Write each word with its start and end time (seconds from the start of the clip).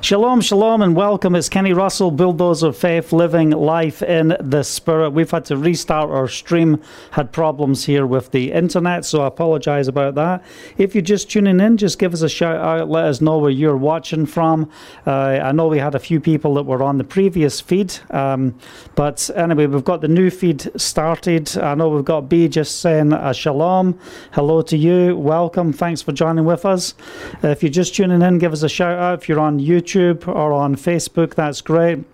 Shalom, 0.00 0.40
shalom, 0.40 0.80
and 0.80 0.94
welcome. 0.94 1.34
It's 1.34 1.48
Kenny 1.48 1.72
Russell, 1.72 2.12
Bulldozer 2.12 2.72
Faith, 2.72 3.12
living 3.12 3.50
life 3.50 4.00
in 4.00 4.36
the 4.38 4.62
Spirit. 4.62 5.10
We've 5.10 5.30
had 5.30 5.44
to 5.46 5.56
restart 5.56 6.08
our 6.10 6.28
stream, 6.28 6.80
had 7.10 7.32
problems 7.32 7.84
here 7.84 8.06
with 8.06 8.30
the 8.30 8.52
internet, 8.52 9.04
so 9.04 9.22
I 9.22 9.26
apologize 9.26 9.88
about 9.88 10.14
that. 10.14 10.44
If 10.76 10.94
you're 10.94 11.02
just 11.02 11.28
tuning 11.28 11.58
in, 11.58 11.76
just 11.78 11.98
give 11.98 12.14
us 12.14 12.22
a 12.22 12.28
shout 12.28 12.56
out, 12.56 12.88
let 12.88 13.06
us 13.06 13.20
know 13.20 13.38
where 13.38 13.50
you're 13.50 13.76
watching 13.76 14.24
from. 14.24 14.70
Uh, 15.04 15.40
I 15.42 15.50
know 15.50 15.66
we 15.66 15.80
had 15.80 15.96
a 15.96 15.98
few 15.98 16.20
people 16.20 16.54
that 16.54 16.62
were 16.62 16.82
on 16.82 16.98
the 16.98 17.04
previous 17.04 17.60
feed, 17.60 17.92
um, 18.10 18.56
but 18.94 19.28
anyway, 19.34 19.66
we've 19.66 19.82
got 19.82 20.00
the 20.00 20.08
new 20.08 20.30
feed 20.30 20.70
started. 20.80 21.58
I 21.58 21.74
know 21.74 21.88
we've 21.88 22.04
got 22.04 22.28
B 22.28 22.46
just 22.46 22.80
saying 22.80 23.12
a 23.12 23.34
shalom. 23.34 23.98
Hello 24.32 24.62
to 24.62 24.76
you, 24.76 25.16
welcome, 25.16 25.72
thanks 25.72 26.02
for 26.02 26.12
joining 26.12 26.44
with 26.44 26.64
us. 26.64 26.94
Uh, 27.42 27.48
if 27.48 27.64
you're 27.64 27.72
just 27.72 27.96
tuning 27.96 28.22
in, 28.22 28.38
give 28.38 28.52
us 28.52 28.62
a 28.62 28.68
shout 28.68 28.96
out. 28.96 29.22
If 29.22 29.28
you're 29.28 29.40
on 29.40 29.58
YouTube, 29.58 29.87
YouTube 29.88 30.28
or 30.28 30.52
on 30.52 30.76
Facebook, 30.76 31.34
that's 31.34 31.60
great. 31.60 32.04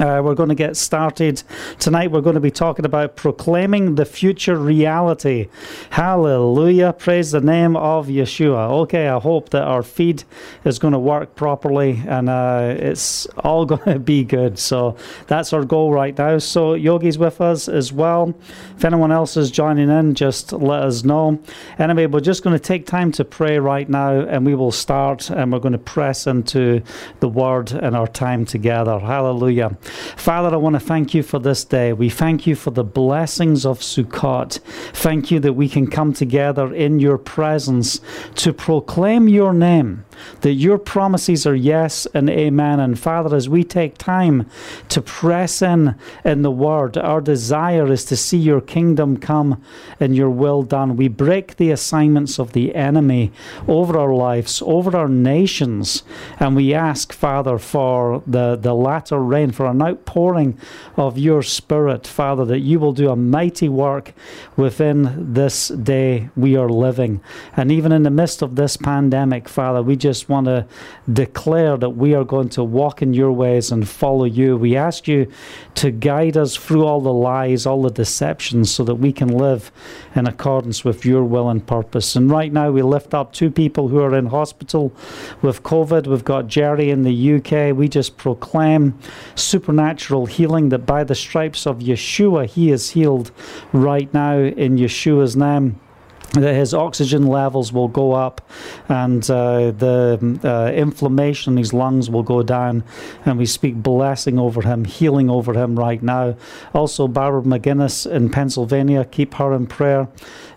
Uh, 0.00 0.22
we're 0.22 0.34
going 0.34 0.48
to 0.48 0.54
get 0.54 0.76
started 0.76 1.42
tonight. 1.80 2.12
We're 2.12 2.20
going 2.20 2.34
to 2.34 2.40
be 2.40 2.52
talking 2.52 2.84
about 2.84 3.16
proclaiming 3.16 3.96
the 3.96 4.04
future 4.04 4.56
reality. 4.56 5.48
Hallelujah. 5.90 6.92
Praise 6.92 7.32
the 7.32 7.40
name 7.40 7.76
of 7.76 8.06
Yeshua. 8.06 8.70
Okay, 8.82 9.08
I 9.08 9.18
hope 9.18 9.50
that 9.50 9.64
our 9.64 9.82
feed 9.82 10.22
is 10.64 10.78
going 10.78 10.92
to 10.92 10.98
work 11.00 11.34
properly 11.34 12.00
and 12.06 12.28
uh, 12.28 12.76
it's 12.78 13.26
all 13.38 13.66
going 13.66 13.92
to 13.92 13.98
be 13.98 14.22
good. 14.22 14.58
So 14.58 14.96
that's 15.26 15.52
our 15.52 15.64
goal 15.64 15.92
right 15.92 16.16
now. 16.16 16.38
So, 16.38 16.74
Yogi's 16.74 17.18
with 17.18 17.40
us 17.40 17.68
as 17.68 17.92
well. 17.92 18.34
If 18.76 18.84
anyone 18.84 19.10
else 19.10 19.36
is 19.36 19.50
joining 19.50 19.90
in, 19.90 20.14
just 20.14 20.52
let 20.52 20.82
us 20.82 21.02
know. 21.02 21.40
Anyway, 21.78 22.06
we're 22.06 22.20
just 22.20 22.44
going 22.44 22.54
to 22.56 22.62
take 22.62 22.86
time 22.86 23.10
to 23.12 23.24
pray 23.24 23.58
right 23.58 23.88
now 23.88 24.20
and 24.20 24.46
we 24.46 24.54
will 24.54 24.72
start 24.72 25.30
and 25.30 25.52
we're 25.52 25.58
going 25.58 25.72
to 25.72 25.78
press 25.78 26.26
into 26.26 26.82
the 27.20 27.28
word 27.28 27.72
and 27.72 27.96
our 27.96 28.06
time 28.06 28.44
together. 28.44 28.98
Hallelujah. 28.98 29.76
Father, 29.80 30.54
I 30.54 30.56
want 30.56 30.74
to 30.74 30.80
thank 30.80 31.14
you 31.14 31.22
for 31.22 31.38
this 31.38 31.64
day. 31.64 31.92
We 31.92 32.10
thank 32.10 32.46
you 32.46 32.54
for 32.54 32.70
the 32.70 32.84
blessings 32.84 33.64
of 33.64 33.80
Sukkot. 33.80 34.58
Thank 34.92 35.30
you 35.30 35.40
that 35.40 35.54
we 35.54 35.68
can 35.68 35.88
come 35.88 36.12
together 36.12 36.74
in 36.74 36.98
your 36.98 37.18
presence 37.18 38.00
to 38.36 38.52
proclaim 38.52 39.28
your 39.28 39.52
name, 39.52 40.04
that 40.40 40.54
your 40.54 40.78
promises 40.78 41.46
are 41.46 41.54
yes 41.54 42.06
and 42.14 42.30
amen. 42.30 42.80
And 42.80 42.98
Father, 42.98 43.34
as 43.34 43.48
we 43.48 43.64
take 43.64 43.98
time 43.98 44.48
to 44.88 45.00
press 45.00 45.62
in 45.62 45.94
in 46.24 46.42
the 46.42 46.50
word, 46.50 46.96
our 46.96 47.20
desire 47.20 47.90
is 47.90 48.04
to 48.06 48.16
see 48.16 48.38
your 48.38 48.60
kingdom 48.60 49.16
come 49.16 49.62
and 50.00 50.16
your 50.16 50.30
will 50.30 50.62
done. 50.62 50.96
We 50.96 51.08
break 51.08 51.56
the 51.56 51.70
assignments 51.70 52.38
of 52.38 52.52
the 52.52 52.74
enemy 52.74 53.32
over 53.66 53.98
our 53.98 54.14
lives, 54.14 54.62
over 54.64 54.96
our 54.96 55.08
nations, 55.08 56.02
and 56.38 56.56
we 56.56 56.74
ask, 56.74 57.12
Father, 57.12 57.58
for 57.58 58.22
the, 58.26 58.56
the 58.56 58.74
latter 58.74 59.18
rain, 59.18 59.50
for 59.50 59.66
an 59.66 59.82
outpouring 59.82 60.58
of 60.96 61.18
your 61.18 61.42
Spirit, 61.42 62.06
Father, 62.06 62.44
that 62.44 62.60
you 62.60 62.80
will 62.80 62.92
do 62.92 63.10
a 63.10 63.16
mighty 63.16 63.68
work 63.68 64.12
within 64.56 65.32
this 65.34 65.68
day 65.68 66.28
we 66.36 66.56
are 66.56 66.68
living. 66.68 67.20
And 67.56 67.70
even 67.70 67.92
in 67.92 68.02
the 68.02 68.10
midst 68.10 68.42
of 68.42 68.56
this 68.56 68.76
pandemic, 68.76 69.48
Father, 69.48 69.82
we 69.82 69.96
just 69.96 70.07
want 70.28 70.46
to 70.46 70.66
declare 71.12 71.76
that 71.76 71.90
we 71.90 72.14
are 72.14 72.24
going 72.24 72.48
to 72.50 72.64
walk 72.64 73.02
in 73.02 73.14
your 73.14 73.32
ways 73.32 73.70
and 73.70 73.88
follow 73.88 74.24
you. 74.24 74.56
We 74.56 74.76
ask 74.76 75.06
you 75.06 75.30
to 75.76 75.90
guide 75.90 76.36
us 76.36 76.56
through 76.56 76.84
all 76.84 77.00
the 77.00 77.12
lies, 77.12 77.66
all 77.66 77.82
the 77.82 77.90
deceptions, 77.90 78.70
so 78.70 78.84
that 78.84 78.96
we 78.96 79.12
can 79.12 79.28
live 79.28 79.70
in 80.14 80.26
accordance 80.26 80.84
with 80.84 81.04
your 81.04 81.24
will 81.24 81.48
and 81.48 81.66
purpose. 81.66 82.16
And 82.16 82.30
right 82.30 82.52
now, 82.52 82.70
we 82.70 82.82
lift 82.82 83.14
up 83.14 83.32
two 83.32 83.50
people 83.50 83.88
who 83.88 84.00
are 84.00 84.16
in 84.16 84.26
hospital 84.26 84.92
with 85.42 85.62
COVID. 85.62 86.06
We've 86.06 86.24
got 86.24 86.46
Jerry 86.46 86.90
in 86.90 87.02
the 87.02 87.34
UK. 87.34 87.76
We 87.76 87.88
just 87.88 88.16
proclaim 88.16 88.98
supernatural 89.34 90.26
healing 90.26 90.70
that 90.70 90.86
by 90.86 91.04
the 91.04 91.14
stripes 91.14 91.66
of 91.66 91.78
Yeshua, 91.78 92.46
he 92.46 92.70
is 92.70 92.90
healed 92.90 93.30
right 93.72 94.12
now 94.14 94.38
in 94.38 94.76
Yeshua's 94.76 95.36
name 95.36 95.80
that 96.32 96.54
his 96.54 96.74
oxygen 96.74 97.26
levels 97.26 97.72
will 97.72 97.88
go 97.88 98.12
up 98.12 98.46
and 98.88 99.30
uh, 99.30 99.70
the 99.70 100.38
uh, 100.44 100.70
inflammation 100.72 101.54
in 101.54 101.56
his 101.56 101.72
lungs 101.72 102.10
will 102.10 102.22
go 102.22 102.42
down. 102.42 102.84
And 103.24 103.38
we 103.38 103.46
speak 103.46 103.76
blessing 103.76 104.38
over 104.38 104.62
him, 104.62 104.84
healing 104.84 105.30
over 105.30 105.54
him 105.54 105.78
right 105.78 106.02
now. 106.02 106.36
Also, 106.74 107.08
Barbara 107.08 107.42
McGinnis 107.42 108.10
in 108.10 108.28
Pennsylvania, 108.28 109.04
keep 109.04 109.34
her 109.34 109.54
in 109.54 109.66
prayer 109.66 110.08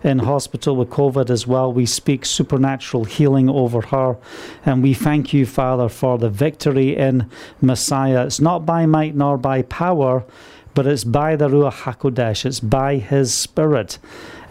in 0.04 0.20
hospital 0.20 0.76
with 0.76 0.90
COVID 0.90 1.30
as 1.30 1.46
well. 1.46 1.72
We 1.72 1.86
speak 1.86 2.26
supernatural 2.26 3.04
healing 3.04 3.48
over 3.48 3.80
her. 3.80 4.18
And 4.66 4.82
we 4.82 4.92
thank 4.94 5.32
you, 5.32 5.46
Father, 5.46 5.88
for 5.88 6.18
the 6.18 6.30
victory 6.30 6.96
in 6.96 7.30
Messiah. 7.60 8.26
It's 8.26 8.40
not 8.40 8.66
by 8.66 8.84
might 8.84 9.14
nor 9.14 9.38
by 9.38 9.62
power, 9.62 10.24
but 10.74 10.86
it's 10.86 11.04
by 11.04 11.36
the 11.36 11.48
Ruach 11.48 11.82
HaKodesh, 11.82 12.46
it's 12.46 12.60
by 12.60 12.96
His 12.96 13.34
Spirit. 13.34 13.98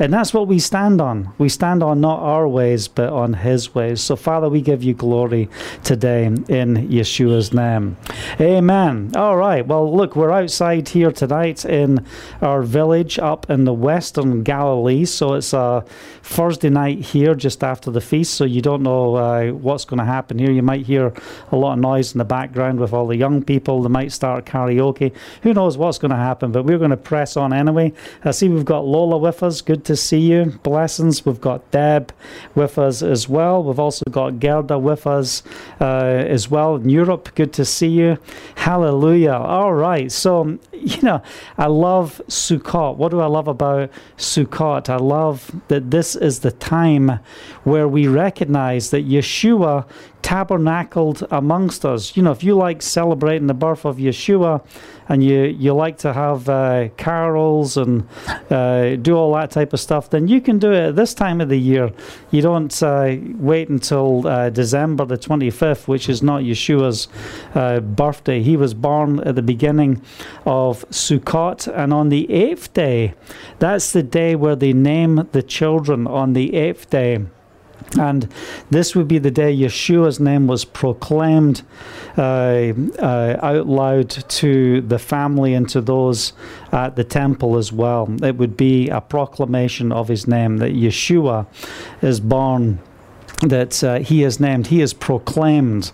And 0.02 0.12
that's 0.12 0.34
what 0.34 0.48
we 0.48 0.58
stand 0.58 1.00
on. 1.00 1.32
We 1.38 1.48
stand 1.48 1.84
on 1.84 2.02
not 2.02 2.22
our 2.22 2.48
ways, 2.48 2.88
but 2.88 3.14
on 3.14 3.36
His 3.36 3.76
ways. 3.76 4.02
So, 4.02 4.16
Father, 4.16 4.50
we 4.50 4.60
give 4.60 4.82
you 4.82 4.96
glory 4.96 5.48
today 5.84 6.26
in 6.26 6.40
Yeshua's 6.48 7.54
name. 7.54 7.98
Amen. 8.40 9.12
All 9.16 9.38
right. 9.38 9.64
Well, 9.64 9.96
look, 9.96 10.16
we're 10.16 10.32
outside 10.32 10.90
here 10.90 11.12
tonight 11.12 11.66
in 11.66 12.04
our 12.42 12.64
village 12.64 13.20
up 13.20 13.48
in 13.48 13.66
the 13.66 13.74
western 13.74 14.42
Galilee. 14.42 15.06
So, 15.06 15.36
it's 15.36 15.54
a 15.54 15.86
Thursday 16.24 16.72
night 16.72 17.06
here 17.06 17.36
just 17.36 17.64
after 17.64 17.92
the 17.92 18.02
feast. 18.02 18.34
So, 18.34 18.44
you 18.44 18.64
don't 18.64 18.82
know 18.82 19.14
uh, 19.18 19.52
what's 19.52 19.86
going 19.86 20.00
to 20.00 20.06
happen 20.06 20.40
here. 20.40 20.50
You 20.50 20.64
might 20.64 20.88
hear 20.88 21.14
a 21.52 21.56
lot 21.56 21.74
of 21.74 21.80
noise 21.80 22.14
in 22.14 22.18
the 22.18 22.26
background 22.26 22.80
with 22.80 22.92
all 22.92 23.06
the 23.06 23.18
young 23.18 23.44
people. 23.44 23.84
They 23.84 23.90
might 23.90 24.12
start 24.12 24.48
karaoke. 24.48 25.14
Who 25.44 25.54
knows 25.54 25.78
what's 25.78 26.00
going 26.00 26.10
to 26.10 26.18
happen? 26.18 26.52
But 26.52 26.66
we're 26.66 26.80
going 26.80 26.90
to 26.90 26.98
press 26.98 27.38
on 27.38 27.54
anyway. 27.54 27.94
I 28.26 28.32
see 28.32 28.50
we've 28.50 28.66
got 28.66 28.88
Lola 28.88 29.20
with 29.20 29.44
us. 29.44 29.62
Good 29.62 29.86
to 29.86 29.91
see 29.96 30.20
you. 30.20 30.60
Blessings. 30.64 31.26
We've 31.26 31.42
got 31.42 31.70
Deb 31.72 32.14
with 32.56 32.78
us 32.78 33.02
as 33.02 33.28
well. 33.30 33.64
We've 33.64 33.80
also 33.80 34.04
got 34.10 34.40
Gerda 34.40 34.78
with 34.80 35.08
us 35.08 35.44
uh, 35.80 35.86
as 35.86 36.50
well 36.50 36.76
in 36.76 36.90
Europe. 36.90 37.34
Good 37.36 37.54
to 37.54 37.66
see 37.66 37.90
you. 37.90 38.18
Hallelujah. 38.56 39.34
All 39.34 39.74
right. 39.74 40.12
So, 40.12 40.60
you 40.74 41.02
know, 41.02 41.22
I 41.58 41.68
love 41.68 42.22
Sukkot. 42.28 42.98
What 42.98 43.12
do 43.12 43.20
I 43.20 43.28
love 43.28 43.48
about 43.48 43.90
Sukkot? 44.18 44.90
I 44.90 44.98
love 44.98 45.52
that 45.68 45.92
this 45.92 46.16
is 46.16 46.40
the 46.40 46.52
time 46.52 47.20
where 47.64 47.88
we 47.88 48.08
recognize 48.08 48.90
that 48.92 49.08
Yeshua 49.08 49.86
tabernacled 50.22 51.28
amongst 51.32 51.86
us. 51.86 52.16
You 52.16 52.24
know, 52.24 52.32
if 52.32 52.44
you 52.44 52.56
like 52.56 52.82
celebrating 52.82 53.48
the 53.48 53.54
birth 53.54 53.86
of 53.86 53.98
Yeshua 53.98 54.64
and 55.10 55.24
you, 55.24 55.44
you 55.44 55.74
like 55.74 55.98
to 56.00 56.14
have 56.14 56.48
uh, 56.48 56.90
carols 56.98 57.78
and 57.78 58.08
uh, 58.50 58.96
do 58.96 59.16
all 59.16 59.34
that 59.34 59.52
type 59.52 59.74
of 59.74 59.80
stuff, 59.80 60.10
then 60.10 60.28
you 60.28 60.42
can 60.42 60.60
do 60.60 60.72
it 60.72 60.90
at 60.90 60.96
this 60.96 61.14
time 61.14 61.42
of 61.42 61.50
the 61.50 61.60
year. 61.60 61.92
You 62.32 62.42
don't 62.42 62.82
uh, 62.82 63.18
wait 63.36 63.70
until 63.70 64.28
uh, 64.28 64.50
December 64.50 65.06
the 65.06 65.18
25th, 65.18 65.88
which 65.88 66.08
is 66.08 66.24
not 66.24 66.44
Yeshua's 66.44 67.08
uh, 67.56 67.80
birthday. 67.80 68.42
He 68.42 68.56
was 68.56 68.74
born 68.74 69.20
at 69.22 69.36
the 69.36 69.42
beginning 69.42 70.02
of 70.46 70.88
Sukkot, 70.90 71.68
and 71.68 71.94
on 71.94 72.10
the 72.10 72.32
eighth 72.32 72.74
day, 72.74 73.14
that's 73.60 73.92
the 73.92 74.04
day 74.04 74.36
where 74.36 74.56
they 74.56 74.74
name 74.74 75.28
the 75.32 75.44
children 75.44 76.08
on 76.08 76.34
the 76.34 76.56
eighth 76.56 76.90
day. 76.90 77.26
And 78.00 78.32
this 78.70 78.96
would 78.96 79.08
be 79.08 79.18
the 79.18 79.32
day 79.32 79.56
Yeshua's 79.56 80.20
name 80.20 80.48
was 80.48 80.64
proclaimed 80.64 81.64
uh, 82.18 82.74
uh, 83.00 83.38
out 83.42 83.68
loud 83.68 84.10
to 84.10 84.82
the 84.82 85.00
family 85.00 85.54
and 85.54 85.68
to 85.70 85.82
those 85.82 86.34
at 86.72 86.96
the 86.96 87.04
temple 87.04 87.58
as 87.58 87.72
well. 87.72 88.08
It 88.24 88.38
would 88.38 88.56
be 88.56 88.90
a 88.90 89.02
proclamation 89.02 89.92
of 89.92 90.08
his 90.08 90.28
name 90.28 90.58
that 90.58 90.72
Yeshua 90.72 91.48
is 92.02 92.20
born 92.20 92.80
that 93.42 93.84
uh, 93.84 94.00
he 94.00 94.24
is 94.24 94.40
named, 94.40 94.68
he 94.68 94.82
is 94.82 94.94
proclaimed. 94.94 95.92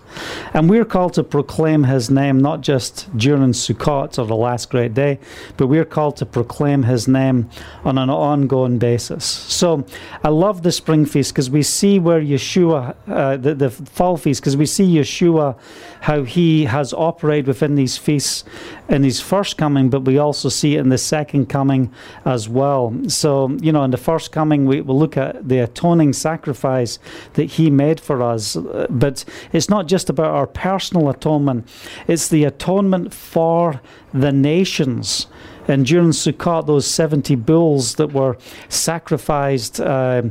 And 0.52 0.68
we're 0.68 0.84
called 0.84 1.14
to 1.14 1.24
proclaim 1.24 1.84
his 1.84 2.10
name 2.10 2.38
not 2.40 2.60
just 2.60 3.14
during 3.16 3.52
Sukkot 3.52 4.18
or 4.18 4.26
the 4.26 4.36
last 4.36 4.70
great 4.70 4.94
day, 4.94 5.18
but 5.56 5.66
we're 5.66 5.84
called 5.84 6.16
to 6.18 6.26
proclaim 6.26 6.82
his 6.82 7.08
name 7.08 7.48
on 7.84 7.98
an 7.98 8.10
ongoing 8.10 8.78
basis. 8.78 9.24
So 9.24 9.84
I 10.22 10.28
love 10.28 10.62
the 10.62 10.72
spring 10.72 11.06
feast 11.06 11.32
because 11.32 11.50
we 11.50 11.62
see 11.62 11.98
where 11.98 12.20
Yeshua, 12.20 12.94
uh, 13.06 13.36
the, 13.36 13.54
the 13.54 13.70
fall 13.70 14.16
feast, 14.16 14.42
because 14.42 14.56
we 14.56 14.66
see 14.66 14.96
Yeshua, 14.96 15.58
how 16.00 16.24
he 16.24 16.66
has 16.66 16.92
operated 16.92 17.46
within 17.46 17.74
these 17.74 17.96
feasts 17.96 18.44
in 18.88 19.02
his 19.02 19.20
first 19.20 19.58
coming, 19.58 19.90
but 19.90 20.00
we 20.00 20.18
also 20.18 20.48
see 20.48 20.76
it 20.76 20.80
in 20.80 20.88
the 20.88 20.98
second 20.98 21.46
coming 21.46 21.92
as 22.24 22.48
well. 22.48 22.94
So, 23.08 23.50
you 23.60 23.70
know, 23.70 23.84
in 23.84 23.90
the 23.90 23.96
first 23.98 24.32
coming, 24.32 24.66
we 24.66 24.80
will 24.80 24.98
look 24.98 25.16
at 25.16 25.48
the 25.48 25.58
atoning 25.58 26.14
sacrifice 26.14 26.98
that 27.34 27.44
he 27.44 27.70
made 27.70 28.00
for 28.00 28.22
us. 28.22 28.56
But 28.88 29.24
it's 29.52 29.68
not 29.68 29.88
just 29.88 30.08
about 30.08 30.34
our 30.34 30.46
personal 30.46 31.08
atonement, 31.10 31.68
it's 32.06 32.28
the 32.28 32.44
atonement 32.44 33.12
for 33.12 33.80
the 34.12 34.32
nations. 34.32 35.26
And 35.68 35.84
during 35.86 36.10
Sukkot, 36.10 36.66
those 36.66 36.86
70 36.86 37.34
bulls 37.36 37.96
that 37.96 38.12
were 38.12 38.38
sacrificed 38.68 39.80
uh, 39.80 40.22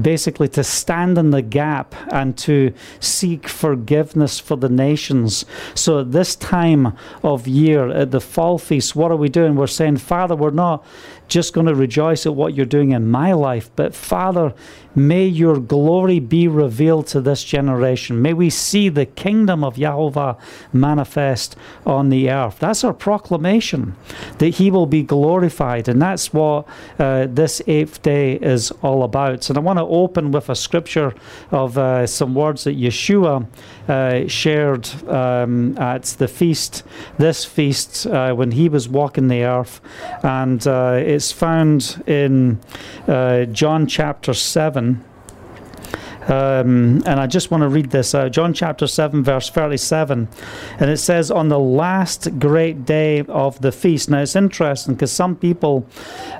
basically 0.00 0.48
to 0.48 0.64
stand 0.64 1.18
in 1.18 1.30
the 1.30 1.42
gap 1.42 1.94
and 2.12 2.38
to 2.38 2.72
seek 3.00 3.48
forgiveness 3.48 4.38
for 4.38 4.56
the 4.56 4.68
nations. 4.68 5.44
So 5.74 6.00
at 6.00 6.12
this 6.12 6.36
time 6.36 6.96
of 7.22 7.48
year, 7.48 7.90
at 7.90 8.12
the 8.12 8.20
fall 8.20 8.58
feast, 8.58 8.94
what 8.94 9.10
are 9.10 9.16
we 9.16 9.28
doing? 9.28 9.56
We're 9.56 9.66
saying, 9.66 9.96
Father, 9.98 10.36
we're 10.36 10.50
not 10.50 10.84
just 11.28 11.52
going 11.52 11.66
to 11.66 11.74
rejoice 11.74 12.26
at 12.26 12.34
what 12.34 12.54
you're 12.54 12.66
doing 12.66 12.92
in 12.92 13.08
my 13.08 13.32
life, 13.32 13.70
but 13.76 13.94
Father, 13.94 14.54
may 14.94 15.26
your 15.26 15.58
glory 15.58 16.20
be 16.20 16.46
revealed 16.46 17.06
to 17.08 17.20
this 17.20 17.42
generation. 17.42 18.22
May 18.22 18.32
we 18.32 18.50
see 18.50 18.88
the 18.88 19.06
kingdom 19.06 19.64
of 19.64 19.76
Yahovah 19.76 20.38
manifest 20.72 21.56
on 21.84 22.10
the 22.10 22.30
earth. 22.30 22.58
That's 22.60 22.84
our 22.84 22.92
proclamation, 22.92 23.96
that 24.38 24.54
he 24.54 24.70
will 24.70 24.86
be 24.86 25.02
glorified. 25.02 25.88
And 25.88 26.00
that's 26.00 26.32
what 26.32 26.66
uh, 26.98 27.26
this 27.28 27.60
eighth 27.66 28.02
day 28.02 28.34
is 28.34 28.70
all 28.82 29.02
about. 29.02 29.48
And 29.48 29.58
I 29.58 29.60
want 29.60 29.78
to 29.78 29.84
open 29.84 30.30
with 30.30 30.48
a 30.48 30.54
scripture 30.54 31.14
of 31.50 31.76
uh, 31.76 32.06
some 32.06 32.34
words 32.34 32.64
that 32.64 32.78
Yeshua 32.78 33.46
uh, 33.88 34.26
shared 34.28 34.88
um, 35.08 35.76
at 35.78 36.04
the 36.04 36.28
feast, 36.28 36.82
this 37.18 37.44
feast, 37.44 38.06
uh, 38.06 38.34
when 38.34 38.52
he 38.52 38.68
was 38.68 38.88
walking 38.88 39.28
the 39.28 39.44
earth. 39.44 39.80
And 40.22 40.66
uh, 40.66 41.00
it's 41.04 41.32
found 41.32 42.02
in 42.06 42.60
uh, 43.06 43.44
John 43.46 43.86
chapter 43.86 44.34
7. 44.34 45.04
Um, 46.28 47.02
and 47.06 47.20
I 47.20 47.26
just 47.26 47.50
want 47.50 47.62
to 47.62 47.68
read 47.68 47.90
this 47.90 48.14
out. 48.14 48.32
John 48.32 48.54
chapter 48.54 48.86
7, 48.86 49.22
verse 49.22 49.50
37. 49.50 50.28
And 50.78 50.90
it 50.90 50.98
says, 50.98 51.30
On 51.30 51.48
the 51.48 51.58
last 51.58 52.38
great 52.38 52.84
day 52.84 53.20
of 53.28 53.60
the 53.60 53.72
feast. 53.72 54.08
Now 54.08 54.22
it's 54.22 54.36
interesting 54.36 54.94
because 54.94 55.12
some 55.12 55.36
people 55.36 55.86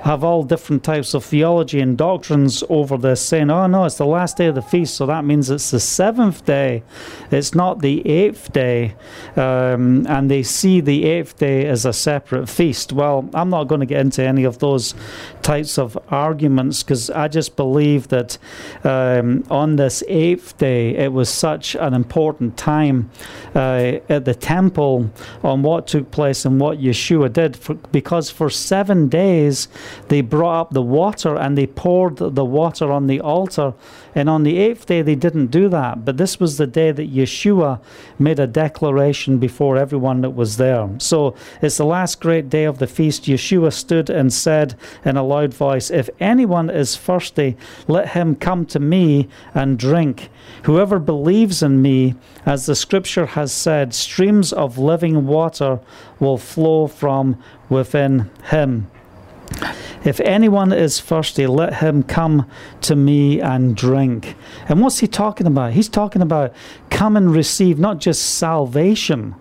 have 0.03 0.23
all 0.23 0.43
different 0.43 0.83
types 0.83 1.13
of 1.13 1.23
theology 1.23 1.79
and 1.79 1.97
doctrines 1.97 2.63
over 2.69 2.97
this, 2.97 3.21
saying, 3.21 3.49
Oh, 3.51 3.67
no, 3.67 3.85
it's 3.85 3.97
the 3.97 4.05
last 4.05 4.37
day 4.37 4.47
of 4.47 4.55
the 4.55 4.61
feast. 4.61 4.95
So 4.95 5.05
that 5.05 5.23
means 5.23 5.49
it's 5.49 5.71
the 5.71 5.79
seventh 5.79 6.45
day. 6.45 6.83
It's 7.31 7.53
not 7.53 7.81
the 7.81 8.07
eighth 8.07 8.51
day. 8.53 8.95
Um, 9.35 10.07
and 10.07 10.31
they 10.31 10.43
see 10.43 10.81
the 10.81 11.05
eighth 11.05 11.37
day 11.37 11.65
as 11.67 11.85
a 11.85 11.93
separate 11.93 12.49
feast. 12.49 12.91
Well, 12.91 13.29
I'm 13.33 13.49
not 13.49 13.65
going 13.65 13.81
to 13.81 13.85
get 13.85 14.01
into 14.01 14.23
any 14.23 14.43
of 14.45 14.59
those 14.59 14.95
types 15.41 15.77
of 15.77 15.97
arguments 16.09 16.81
because 16.81 17.09
I 17.09 17.27
just 17.27 17.55
believe 17.55 18.07
that 18.07 18.37
um, 18.83 19.43
on 19.49 19.74
this 19.75 20.03
eighth 20.07 20.57
day, 20.57 20.95
it 20.95 21.11
was 21.11 21.29
such 21.29 21.75
an 21.75 21.93
important 21.93 22.57
time 22.57 23.09
uh, 23.53 23.99
at 24.09 24.25
the 24.25 24.35
temple 24.35 25.09
on 25.43 25.63
what 25.63 25.87
took 25.87 26.11
place 26.11 26.45
and 26.45 26.59
what 26.59 26.79
Yeshua 26.79 27.31
did, 27.31 27.55
for, 27.55 27.75
because 27.75 28.29
for 28.29 28.49
seven 28.49 29.07
days 29.07 29.67
they 30.09 30.21
brought 30.21 30.61
up 30.61 30.71
the 30.71 30.81
water 30.81 31.35
and 31.35 31.57
they 31.57 31.67
poured 31.67 32.17
the 32.17 32.45
water 32.45 32.91
on 32.91 33.07
the 33.07 33.19
altar. 33.21 33.73
And 34.15 34.29
on 34.29 34.43
the 34.43 34.57
eighth 34.57 34.85
day, 34.85 35.01
they 35.01 35.15
didn't 35.15 35.47
do 35.47 35.67
that. 35.69 36.05
But 36.05 36.15
this 36.17 36.39
was 36.39 36.57
the 36.57 36.67
day 36.67 36.91
that 36.91 37.13
Yeshua 37.13 37.81
made 38.17 38.39
a 38.39 38.47
declaration 38.47 39.39
before 39.39 39.77
everyone 39.77 40.21
that 40.21 40.29
was 40.29 40.55
there. 40.55 40.89
So 40.99 41.35
it's 41.61 41.77
the 41.77 41.85
last 41.85 42.21
great 42.21 42.49
day 42.49 42.63
of 42.63 42.79
the 42.79 42.87
feast. 42.87 43.23
Yeshua 43.23 43.73
stood 43.73 44.09
and 44.09 44.31
said 44.31 44.75
in 45.03 45.17
a 45.17 45.23
loud 45.23 45.53
voice, 45.53 45.91
If 45.91 46.09
anyone 46.21 46.69
is 46.69 46.95
thirsty, 46.95 47.57
let 47.87 48.09
him 48.09 48.35
come 48.35 48.65
to 48.67 48.79
me 48.79 49.27
and 49.53 49.64
and 49.65 49.79
drink. 49.79 50.29
Whoever 50.65 50.99
believes 50.99 51.63
in 51.63 51.81
me, 51.81 52.13
as 52.45 52.67
the 52.67 52.75
scripture 52.75 53.25
has 53.25 53.51
said, 53.51 53.95
streams 53.95 54.53
of 54.53 54.77
living 54.77 55.25
water 55.25 55.79
will 56.19 56.37
flow 56.37 56.85
from 56.85 57.41
within 57.67 58.29
him. 58.51 58.91
If 60.03 60.19
anyone 60.19 60.71
is 60.71 61.01
thirsty, 61.01 61.47
let 61.47 61.75
him 61.75 62.03
come 62.03 62.47
to 62.81 62.95
me 62.95 63.41
and 63.41 63.75
drink. 63.75 64.35
And 64.69 64.81
what's 64.81 64.99
he 64.99 65.07
talking 65.07 65.47
about? 65.47 65.73
He's 65.73 65.89
talking 65.89 66.21
about 66.21 66.53
come 66.91 67.17
and 67.17 67.33
receive 67.33 67.79
not 67.79 67.99
just 67.99 68.35
salvation 68.37 69.33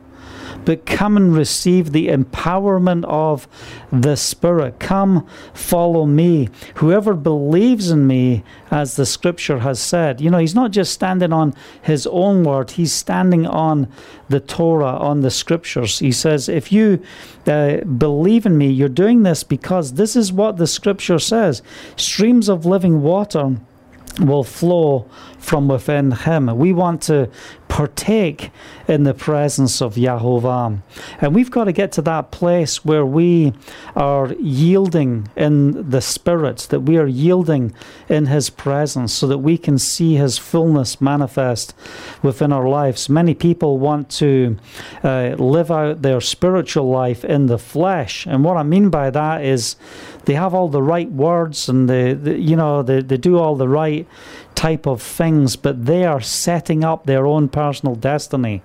but 0.65 0.87
come 0.87 1.17
and 1.17 1.37
receive 1.37 1.93
the 1.93 2.09
empowerment 2.09 3.05
of 3.05 3.47
the 3.93 4.17
Spirit. 4.17 4.79
Come, 4.79 5.27
follow 5.53 6.07
me. 6.07 6.49
Whoever 6.77 7.15
believes 7.15 7.91
in 7.91 8.07
me, 8.07 8.43
as 8.71 8.97
the 8.97 9.07
scripture 9.07 9.61
has 9.61 9.81
said, 9.81 10.21
you 10.21 10.31
know, 10.31 10.39
he's 10.39 10.55
not 10.55 10.71
just 10.71 10.93
standing 10.93 11.33
on 11.33 11.55
his 11.83 12.07
own 12.07 12.45
word, 12.45 12.73
he's 12.73 12.93
standing 12.93 13.47
on 13.47 13.89
the 14.29 14.41
Torah, 14.41 14.97
on 14.97 15.21
the 15.21 15.31
scriptures. 15.31 15.99
He 15.99 16.13
says, 16.13 16.49
if 16.49 16.73
you 16.73 17.03
uh, 17.47 17.79
believe 17.85 18.47
in 18.47 18.57
me, 18.57 18.71
you're 18.71 18.89
doing 18.89 19.23
this 19.23 19.45
because 19.45 19.95
this 19.95 20.17
is 20.17 20.33
what 20.33 20.57
the 20.57 20.67
scripture 20.67 21.19
says 21.19 21.63
streams 21.97 22.49
of 22.49 22.67
living 22.67 23.03
water 23.03 23.57
will 24.21 24.45
flow 24.45 25.09
from 25.45 25.69
within 25.69 26.11
him. 26.11 26.47
We 26.57 26.73
want 26.73 27.03
to 27.03 27.29
partake 27.75 28.51
in 28.87 29.03
the 29.03 29.13
presence 29.13 29.83
of 29.83 29.97
Yahovah. 29.97 30.81
And 31.21 31.35
we've 31.35 31.51
got 31.51 31.65
to 31.65 31.73
get 31.73 31.91
to 31.93 32.03
that 32.03 32.31
place 32.31 32.85
where 32.85 33.05
we 33.05 33.53
are 33.97 34.33
yielding 34.35 35.29
in 35.35 35.91
the 35.91 36.01
Spirit, 36.01 36.69
that 36.71 36.81
we 36.81 36.99
are 36.99 37.09
yielding 37.09 37.75
in 38.09 38.27
His 38.27 38.49
presence 38.49 39.13
so 39.13 39.27
that 39.27 39.39
we 39.39 39.59
can 39.59 39.79
see 39.79 40.15
His 40.15 40.39
fullness 40.39 41.01
manifest 41.01 41.75
within 42.23 42.53
our 42.53 42.69
lives. 42.69 43.09
Many 43.09 43.35
people 43.35 43.79
want 43.79 44.09
to 44.11 44.57
uh, 45.03 45.35
live 45.39 45.73
out 45.73 46.03
their 46.03 46.21
spiritual 46.21 46.89
life 46.89 47.25
in 47.25 47.47
the 47.47 47.59
flesh. 47.59 48.25
And 48.25 48.45
what 48.45 48.57
I 48.57 48.63
mean 48.63 48.89
by 48.89 49.11
that 49.11 49.45
is 49.45 49.75
they 50.27 50.35
have 50.35 50.55
all 50.55 50.69
the 50.69 50.83
right 50.83 51.11
words 51.11 51.69
and 51.69 51.91
they, 51.91 52.15
they 52.15 52.37
you 52.37 52.55
know, 52.55 52.83
they, 52.83 53.03
they 53.03 53.17
do 53.17 53.39
all 53.39 53.57
the 53.57 53.69
right 53.69 54.07
type 54.55 54.87
of 54.87 55.03
things, 55.03 55.57
but 55.57 55.87
they 55.87 56.05
are 56.05 56.21
setting 56.21 56.85
up 56.85 57.05
their 57.05 57.27
own 57.27 57.49
personal 57.49 57.95
destiny. 57.95 58.63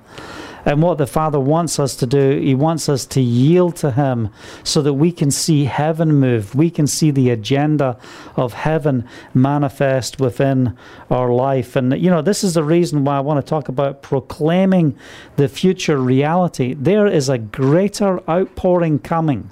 And 0.66 0.82
what 0.82 0.98
the 0.98 1.08
Father 1.08 1.40
wants 1.40 1.80
us 1.80 1.96
to 1.96 2.06
do, 2.06 2.40
He 2.40 2.54
wants 2.54 2.90
us 2.90 3.06
to 3.08 3.22
yield 3.22 3.76
to 3.78 3.92
Him 3.92 4.30
so 4.64 4.82
that 4.82 4.94
we 4.94 5.12
can 5.12 5.32
see 5.32 5.66
heaven 5.66 6.14
move. 6.14 6.54
We 6.54 6.70
can 6.70 6.86
see 6.86 7.12
the 7.12 7.30
agenda 7.30 7.98
of 8.36 8.54
heaven 8.54 9.08
manifest 9.34 10.20
within 10.20 10.78
our 11.10 11.32
life. 11.32 11.76
And, 11.76 11.98
you 12.00 12.10
know, 12.10 12.22
this 12.22 12.44
is 12.44 12.54
the 12.56 12.64
reason 12.64 13.06
why 13.06 13.18
I 13.18 13.22
want 13.22 13.44
to 13.44 13.50
talk 13.50 13.70
about 13.70 14.02
proclaiming 14.02 14.98
the 15.38 15.48
future 15.48 15.98
reality. 15.98 16.74
There 16.74 17.08
is 17.08 17.30
a 17.30 17.38
greater 17.38 18.20
outpouring 18.30 19.00
coming. 19.00 19.52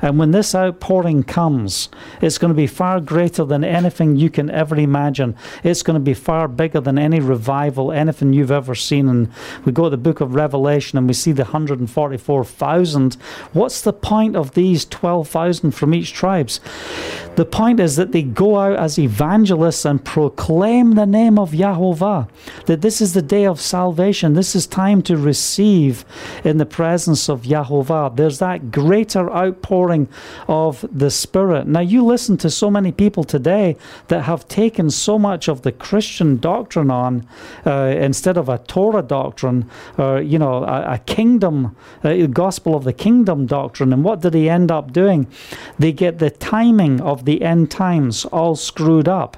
And 0.00 0.18
when 0.18 0.30
this 0.30 0.54
outpouring 0.54 1.24
comes, 1.24 1.88
it's 2.20 2.38
going 2.38 2.52
to 2.52 2.56
be 2.56 2.66
far 2.66 3.00
greater 3.00 3.44
than 3.44 3.64
anything 3.64 4.16
you 4.16 4.30
can 4.30 4.50
ever 4.50 4.76
imagine. 4.76 5.36
It's 5.64 5.82
going 5.82 5.94
to 5.94 6.00
be 6.00 6.14
far 6.14 6.48
bigger 6.48 6.80
than 6.80 6.98
any 6.98 7.20
revival, 7.20 7.92
anything 7.92 8.32
you've 8.32 8.50
ever 8.50 8.74
seen. 8.74 9.08
And 9.08 9.30
we 9.64 9.72
go 9.72 9.84
to 9.84 9.90
the 9.90 9.96
book 9.96 10.20
of 10.20 10.34
Revelation 10.34 10.98
and 10.98 11.06
we 11.06 11.14
see 11.14 11.32
the 11.32 11.44
144,000. 11.44 13.14
What's 13.52 13.82
the 13.82 13.92
point 13.92 14.36
of 14.36 14.54
these 14.54 14.84
12,000 14.84 15.72
from 15.72 15.94
each 15.94 16.12
tribes? 16.12 16.60
The 17.36 17.44
point 17.44 17.78
is 17.80 17.96
that 17.96 18.12
they 18.12 18.22
go 18.22 18.58
out 18.58 18.76
as 18.78 18.98
evangelists 18.98 19.84
and 19.84 20.04
proclaim 20.04 20.94
the 20.94 21.06
name 21.06 21.38
of 21.38 21.52
Yahovah, 21.52 22.28
that 22.66 22.80
this 22.80 23.00
is 23.00 23.14
the 23.14 23.22
day 23.22 23.46
of 23.46 23.60
salvation. 23.60 24.34
This 24.34 24.56
is 24.56 24.66
time 24.66 25.02
to 25.02 25.16
receive 25.16 26.04
in 26.44 26.58
the 26.58 26.66
presence 26.66 27.28
of 27.28 27.42
Yahovah. 27.42 28.16
There's 28.16 28.40
that 28.40 28.70
greater 28.70 29.30
outpouring 29.30 29.87
outpouring 29.88 30.08
of 30.46 30.84
the 30.92 31.10
Spirit. 31.10 31.66
Now, 31.66 31.80
you 31.80 32.04
listen 32.04 32.36
to 32.38 32.50
so 32.50 32.70
many 32.70 32.92
people 32.92 33.24
today 33.24 33.76
that 34.08 34.22
have 34.22 34.46
taken 34.48 34.90
so 34.90 35.18
much 35.18 35.48
of 35.48 35.62
the 35.62 35.72
Christian 35.72 36.36
doctrine 36.38 36.90
on 36.90 37.26
uh, 37.66 37.94
instead 37.96 38.36
of 38.36 38.48
a 38.48 38.58
Torah 38.58 39.02
doctrine, 39.02 39.68
or, 39.96 40.20
you 40.20 40.38
know, 40.38 40.64
a, 40.64 40.94
a 40.94 40.98
kingdom, 40.98 41.76
a 42.04 42.26
gospel 42.26 42.74
of 42.74 42.84
the 42.84 42.92
kingdom 42.92 43.46
doctrine. 43.46 43.92
And 43.92 44.04
what 44.04 44.20
do 44.20 44.30
they 44.30 44.48
end 44.48 44.70
up 44.70 44.92
doing? 44.92 45.26
They 45.78 45.92
get 45.92 46.18
the 46.18 46.30
timing 46.30 47.00
of 47.00 47.24
the 47.24 47.42
end 47.42 47.70
times 47.70 48.24
all 48.26 48.56
screwed 48.56 49.08
up. 49.08 49.36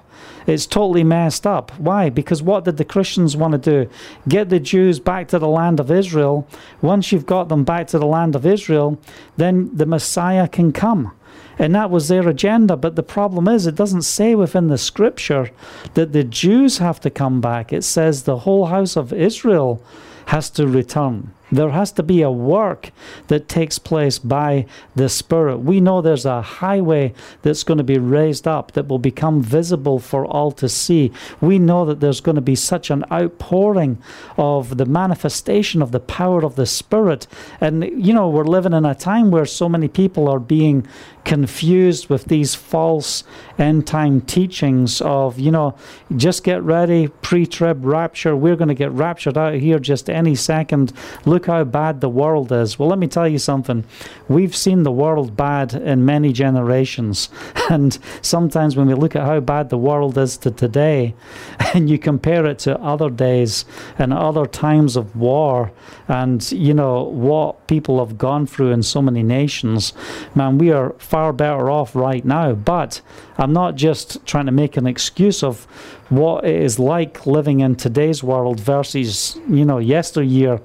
It's 0.50 0.66
totally 0.66 1.04
messed 1.04 1.46
up. 1.46 1.70
Why? 1.78 2.10
Because 2.10 2.42
what 2.42 2.64
did 2.64 2.76
the 2.76 2.84
Christians 2.84 3.36
want 3.36 3.52
to 3.52 3.58
do? 3.58 3.90
Get 4.28 4.48
the 4.48 4.58
Jews 4.58 4.98
back 4.98 5.28
to 5.28 5.38
the 5.38 5.46
land 5.46 5.78
of 5.78 5.92
Israel. 5.92 6.48
Once 6.82 7.12
you've 7.12 7.24
got 7.24 7.48
them 7.48 7.62
back 7.62 7.86
to 7.88 8.00
the 8.00 8.06
land 8.06 8.34
of 8.34 8.44
Israel, 8.44 8.98
then 9.36 9.70
the 9.72 9.86
Messiah 9.86 10.48
can 10.48 10.72
come. 10.72 11.12
And 11.56 11.72
that 11.76 11.90
was 11.90 12.08
their 12.08 12.28
agenda. 12.28 12.76
But 12.76 12.96
the 12.96 13.04
problem 13.04 13.46
is, 13.46 13.68
it 13.68 13.76
doesn't 13.76 14.02
say 14.02 14.34
within 14.34 14.66
the 14.66 14.78
scripture 14.78 15.50
that 15.94 16.12
the 16.12 16.24
Jews 16.24 16.78
have 16.78 16.98
to 17.00 17.10
come 17.10 17.40
back. 17.40 17.72
It 17.72 17.84
says 17.84 18.24
the 18.24 18.38
whole 18.38 18.66
house 18.66 18.96
of 18.96 19.12
Israel 19.12 19.80
has 20.26 20.50
to 20.50 20.66
return. 20.66 21.32
There 21.50 21.70
has 21.70 21.92
to 21.92 22.02
be 22.02 22.22
a 22.22 22.30
work 22.30 22.90
that 23.28 23.48
takes 23.48 23.78
place 23.78 24.18
by 24.18 24.66
the 24.94 25.08
Spirit. 25.08 25.58
We 25.58 25.80
know 25.80 26.00
there's 26.00 26.26
a 26.26 26.42
highway 26.42 27.12
that's 27.42 27.64
going 27.64 27.78
to 27.78 27.84
be 27.84 27.98
raised 27.98 28.46
up 28.46 28.72
that 28.72 28.88
will 28.88 28.98
become 28.98 29.42
visible 29.42 29.98
for 29.98 30.24
all 30.24 30.52
to 30.52 30.68
see. 30.68 31.12
We 31.40 31.58
know 31.58 31.84
that 31.86 32.00
there's 32.00 32.20
going 32.20 32.36
to 32.36 32.40
be 32.40 32.54
such 32.54 32.90
an 32.90 33.04
outpouring 33.10 33.98
of 34.36 34.76
the 34.76 34.86
manifestation 34.86 35.82
of 35.82 35.92
the 35.92 36.00
power 36.00 36.44
of 36.44 36.56
the 36.56 36.66
Spirit. 36.66 37.26
And, 37.60 37.84
you 37.84 38.12
know, 38.12 38.28
we're 38.28 38.44
living 38.44 38.72
in 38.72 38.84
a 38.84 38.94
time 38.94 39.30
where 39.30 39.46
so 39.46 39.68
many 39.68 39.88
people 39.88 40.28
are 40.28 40.40
being 40.40 40.86
confused 41.24 42.08
with 42.08 42.24
these 42.26 42.54
false 42.54 43.24
end 43.58 43.86
time 43.86 44.20
teachings 44.22 45.00
of, 45.02 45.38
you 45.38 45.50
know, 45.50 45.76
just 46.16 46.44
get 46.44 46.62
ready, 46.62 47.08
pre 47.08 47.46
trib 47.46 47.84
rapture. 47.84 48.34
We're 48.34 48.56
going 48.56 48.68
to 48.68 48.74
get 48.74 48.90
raptured 48.92 49.36
out 49.36 49.54
here 49.54 49.78
just 49.78 50.08
any 50.08 50.34
second. 50.34 50.92
Look 51.24 51.39
how 51.46 51.64
bad 51.64 52.00
the 52.00 52.08
world 52.08 52.52
is. 52.52 52.78
Well, 52.78 52.88
let 52.88 52.98
me 52.98 53.06
tell 53.06 53.28
you 53.28 53.38
something. 53.38 53.84
We've 54.28 54.54
seen 54.54 54.82
the 54.82 54.92
world 54.92 55.36
bad 55.36 55.74
in 55.74 56.04
many 56.04 56.32
generations. 56.32 57.28
And 57.70 57.96
sometimes 58.20 58.76
when 58.76 58.88
we 58.88 58.94
look 58.94 59.14
at 59.14 59.22
how 59.22 59.38
bad 59.38 59.70
the 59.70 59.78
world 59.78 60.18
is 60.18 60.36
to 60.38 60.50
today, 60.50 61.14
and 61.72 61.88
you 61.88 61.98
compare 61.98 62.44
it 62.46 62.58
to 62.60 62.80
other 62.80 63.08
days 63.08 63.64
and 63.96 64.12
other 64.12 64.44
times 64.44 64.96
of 64.96 65.14
war, 65.14 65.70
and, 66.08 66.50
you 66.50 66.74
know, 66.74 67.04
what 67.04 67.68
people 67.68 68.04
have 68.04 68.18
gone 68.18 68.44
through 68.44 68.72
in 68.72 68.82
so 68.82 69.00
many 69.00 69.22
nations, 69.22 69.92
man, 70.34 70.58
we 70.58 70.72
are 70.72 70.94
far 70.98 71.32
better 71.32 71.70
off 71.70 71.94
right 71.94 72.24
now. 72.24 72.54
But 72.54 73.00
I'm 73.38 73.52
not 73.52 73.76
just 73.76 74.26
trying 74.26 74.46
to 74.46 74.52
make 74.52 74.76
an 74.76 74.88
excuse 74.88 75.44
of 75.44 75.68
what 76.10 76.44
it 76.44 76.60
is 76.60 76.78
like 76.78 77.24
living 77.24 77.60
in 77.60 77.76
today's 77.76 78.22
world 78.22 78.58
versus, 78.58 79.38
you 79.48 79.64
know, 79.64 79.78
yesteryear. 79.78 80.60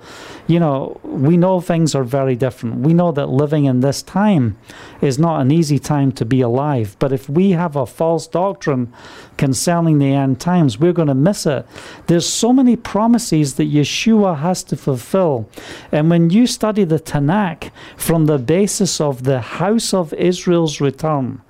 You 0.47 0.59
know, 0.59 0.99
we 1.03 1.37
know 1.37 1.61
things 1.61 1.95
are 1.95 2.03
very 2.03 2.35
different. 2.35 2.79
We 2.79 2.93
know 2.93 3.11
that 3.11 3.29
living 3.29 3.65
in 3.65 3.79
this 3.81 4.01
time 4.01 4.57
is 5.01 5.17
not 5.19 5.41
an 5.41 5.51
easy 5.51 5.77
time 5.77 6.11
to 6.13 6.25
be 6.25 6.41
alive. 6.41 6.95
But 6.99 7.13
if 7.13 7.29
we 7.29 7.51
have 7.51 7.75
a 7.75 7.85
false 7.85 8.27
doctrine 8.27 8.91
concerning 9.37 9.99
the 9.99 10.13
end 10.13 10.41
times, 10.41 10.79
we're 10.79 10.93
going 10.93 11.07
to 11.07 11.15
miss 11.15 11.45
it. 11.45 11.65
There's 12.07 12.27
so 12.27 12.51
many 12.51 12.75
promises 12.75 13.55
that 13.55 13.71
Yeshua 13.71 14.39
has 14.39 14.63
to 14.63 14.75
fulfill. 14.75 15.47
And 15.91 16.09
when 16.09 16.31
you 16.31 16.47
study 16.47 16.83
the 16.83 16.99
Tanakh 16.99 17.71
from 17.97 18.25
the 18.25 18.39
basis 18.39 18.99
of 18.99 19.23
the 19.23 19.41
house 19.41 19.93
of 19.93 20.11
Israel's 20.13 20.81
return, 20.81 21.41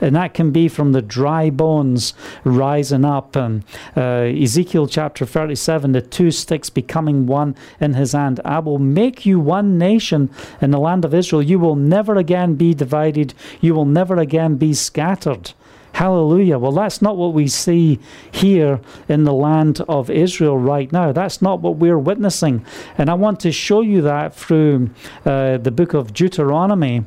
and 0.00 0.16
that 0.16 0.34
can 0.34 0.50
be 0.50 0.68
from 0.68 0.92
the 0.92 1.02
dry 1.02 1.50
bones 1.50 2.14
rising 2.44 3.04
up. 3.04 3.36
And 3.36 3.64
uh, 3.96 4.30
Ezekiel 4.42 4.86
chapter 4.86 5.26
37, 5.26 5.92
the 5.92 6.02
two 6.02 6.30
sticks 6.30 6.70
becoming 6.70 7.26
one 7.26 7.54
in 7.80 7.94
his 7.94 8.12
hand. 8.12 8.40
I 8.44 8.58
will 8.58 8.78
make 8.78 9.26
you 9.26 9.40
one 9.40 9.78
nation 9.78 10.30
in 10.60 10.70
the 10.70 10.78
land 10.78 11.04
of 11.04 11.14
Israel. 11.14 11.42
You 11.42 11.58
will 11.58 11.76
never 11.76 12.16
again 12.16 12.54
be 12.54 12.74
divided, 12.74 13.34
you 13.60 13.74
will 13.74 13.84
never 13.84 14.16
again 14.16 14.56
be 14.56 14.74
scattered. 14.74 15.52
Hallelujah. 15.92 16.58
Well, 16.58 16.72
that's 16.72 17.02
not 17.02 17.16
what 17.16 17.34
we 17.34 17.48
see 17.48 17.98
here 18.30 18.80
in 19.08 19.24
the 19.24 19.32
land 19.32 19.82
of 19.88 20.08
Israel 20.08 20.56
right 20.56 20.90
now. 20.90 21.12
That's 21.12 21.42
not 21.42 21.60
what 21.60 21.76
we're 21.76 21.98
witnessing. 21.98 22.64
And 22.96 23.10
I 23.10 23.14
want 23.14 23.40
to 23.40 23.52
show 23.52 23.80
you 23.80 24.00
that 24.02 24.34
through 24.34 24.90
uh, 25.26 25.58
the 25.58 25.70
book 25.70 25.94
of 25.94 26.14
Deuteronomy. 26.14 27.04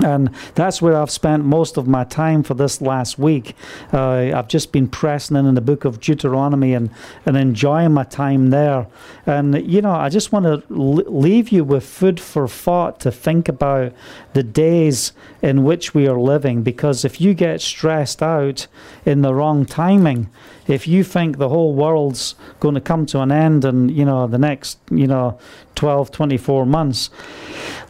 And 0.00 0.30
that's 0.54 0.80
where 0.80 0.96
I've 0.96 1.10
spent 1.10 1.44
most 1.44 1.76
of 1.76 1.88
my 1.88 2.04
time 2.04 2.42
for 2.42 2.54
this 2.54 2.80
last 2.80 3.18
week. 3.18 3.54
Uh, 3.92 4.32
I've 4.34 4.48
just 4.48 4.72
been 4.72 4.88
pressing 4.88 5.36
in 5.36 5.46
in 5.46 5.54
the 5.54 5.60
book 5.60 5.84
of 5.84 6.00
Deuteronomy 6.00 6.74
and, 6.74 6.90
and 7.26 7.36
enjoying 7.36 7.92
my 7.92 8.04
time 8.04 8.50
there. 8.50 8.86
And, 9.26 9.66
you 9.70 9.82
know, 9.82 9.92
I 9.92 10.08
just 10.08 10.32
want 10.32 10.44
to 10.44 10.62
leave 10.70 11.50
you 11.50 11.64
with 11.64 11.84
food 11.84 12.20
for 12.20 12.46
thought 12.46 13.00
to 13.00 13.10
think 13.10 13.48
about 13.48 13.92
the 14.34 14.42
days 14.42 15.12
in 15.42 15.64
which 15.64 15.94
we 15.94 16.06
are 16.06 16.20
living. 16.20 16.62
Because 16.62 17.04
if 17.04 17.20
you 17.20 17.34
get 17.34 17.60
stressed 17.60 18.22
out 18.22 18.66
in 19.04 19.22
the 19.22 19.34
wrong 19.34 19.64
timing, 19.64 20.30
if 20.68 20.86
you 20.86 21.02
think 21.02 21.38
the 21.38 21.48
whole 21.48 21.74
world's 21.74 22.34
going 22.60 22.74
to 22.74 22.80
come 22.80 23.06
to 23.06 23.20
an 23.20 23.32
end 23.32 23.64
in, 23.64 23.88
you 23.88 24.04
know, 24.04 24.26
the 24.26 24.38
next, 24.38 24.78
you 24.90 25.06
know, 25.06 25.38
12, 25.74 26.10
24 26.10 26.66
months, 26.66 27.10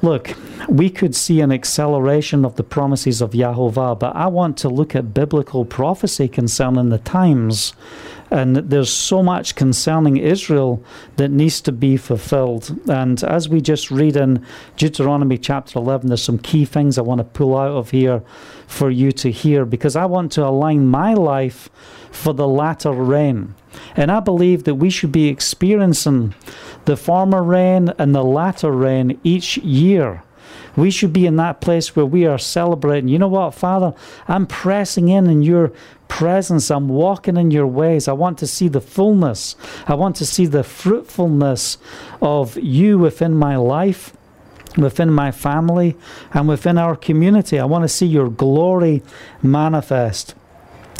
look, 0.01 0.35
we 0.69 0.89
could 0.89 1.15
see 1.15 1.41
an 1.41 1.51
acceleration 1.51 2.45
of 2.45 2.57
the 2.57 2.63
promises 2.63 3.21
of 3.21 3.33
Yahovah, 3.33 3.99
but 3.99 4.15
I 4.15 4.29
want 4.29 4.57
to 4.59 4.69
look 4.69 4.95
at 4.95 5.13
biblical 5.13 5.65
prophecy 5.65 6.29
concerning 6.29 6.91
the 6.91 6.99
times. 6.99 7.73
And 8.31 8.57
there's 8.57 8.93
so 8.93 9.23
much 9.23 9.55
concerning 9.55 10.19
Israel 10.19 10.85
that 11.17 11.31
needs 11.31 11.63
to 11.63 11.73
be 11.73 11.97
fulfilled. 11.97 12.79
And 12.87 13.25
as 13.25 13.49
we 13.49 13.63
just 13.63 13.91
read 13.91 14.17
in 14.17 14.45
Deuteronomy 14.77 15.39
chapter 15.39 15.79
11, 15.79 16.09
there's 16.09 16.23
some 16.23 16.39
key 16.39 16.67
things 16.67 16.99
I 16.99 17.03
want 17.03 17.21
to 17.21 17.25
pull 17.25 17.57
out 17.57 17.71
of 17.71 17.91
here 17.91 18.23
for 18.67 18.91
you 18.91 19.13
to 19.13 19.31
hear 19.31 19.65
because 19.65 19.97
I 19.97 20.05
want 20.05 20.31
to 20.33 20.47
align 20.47 20.87
my 20.87 21.15
life 21.15 21.71
for 22.11 22.33
the 22.35 22.49
latter 22.49 22.93
rain. 22.93 23.55
And 23.97 24.11
I 24.11 24.21
believe 24.21 24.65
that 24.65 24.77
we 24.77 24.91
should 24.91 25.13
be 25.13 25.29
experiencing 25.29 26.35
the 26.85 26.97
former 26.97 27.43
rain 27.43 27.93
and 27.99 28.15
the 28.15 28.25
latter 28.25 28.73
rain 28.73 29.21
each 29.25 29.59
year. 29.59 30.23
We 30.77 30.91
should 30.91 31.13
be 31.13 31.27
in 31.27 31.37
that 31.37 31.61
place 31.61 31.97
where 31.97 32.07
we 32.07 32.25
are 32.25 32.39
celebrating. 32.39 33.09
You 33.09 33.19
know 33.19 33.29
what, 33.29 33.55
Father? 33.55 33.95
I'm 34.29 34.47
pressing 34.47 35.09
in 35.09 35.29
in 35.29 35.43
your 35.43 35.73
presence. 36.07 36.71
I'm 36.71 36.89
walking 36.89 37.37
in 37.37 37.51
your 37.51 37.67
ways. 37.67 38.07
I 38.07 38.13
want 38.13 38.39
to 38.39 38.47
see 38.47 38.69
the 38.69 38.81
fullness. 38.81 39.57
I 39.87 39.95
want 39.95 40.17
to 40.17 40.27
see 40.27 40.47
the 40.47 40.63
fruitfulness 40.63 41.79
of 42.23 42.57
you 42.57 42.99
within 42.99 43.35
my 43.35 43.57
life 43.57 44.13
within 44.77 45.11
my 45.11 45.31
family 45.31 45.97
and 46.33 46.49
within 46.49 46.79
our 46.79 46.95
community. 46.95 47.59
I 47.59 47.65
want 47.65 47.83
to 47.83 47.89
see 47.89 48.07
your 48.07 48.31
glory 48.31 49.03
manifest. 49.43 50.35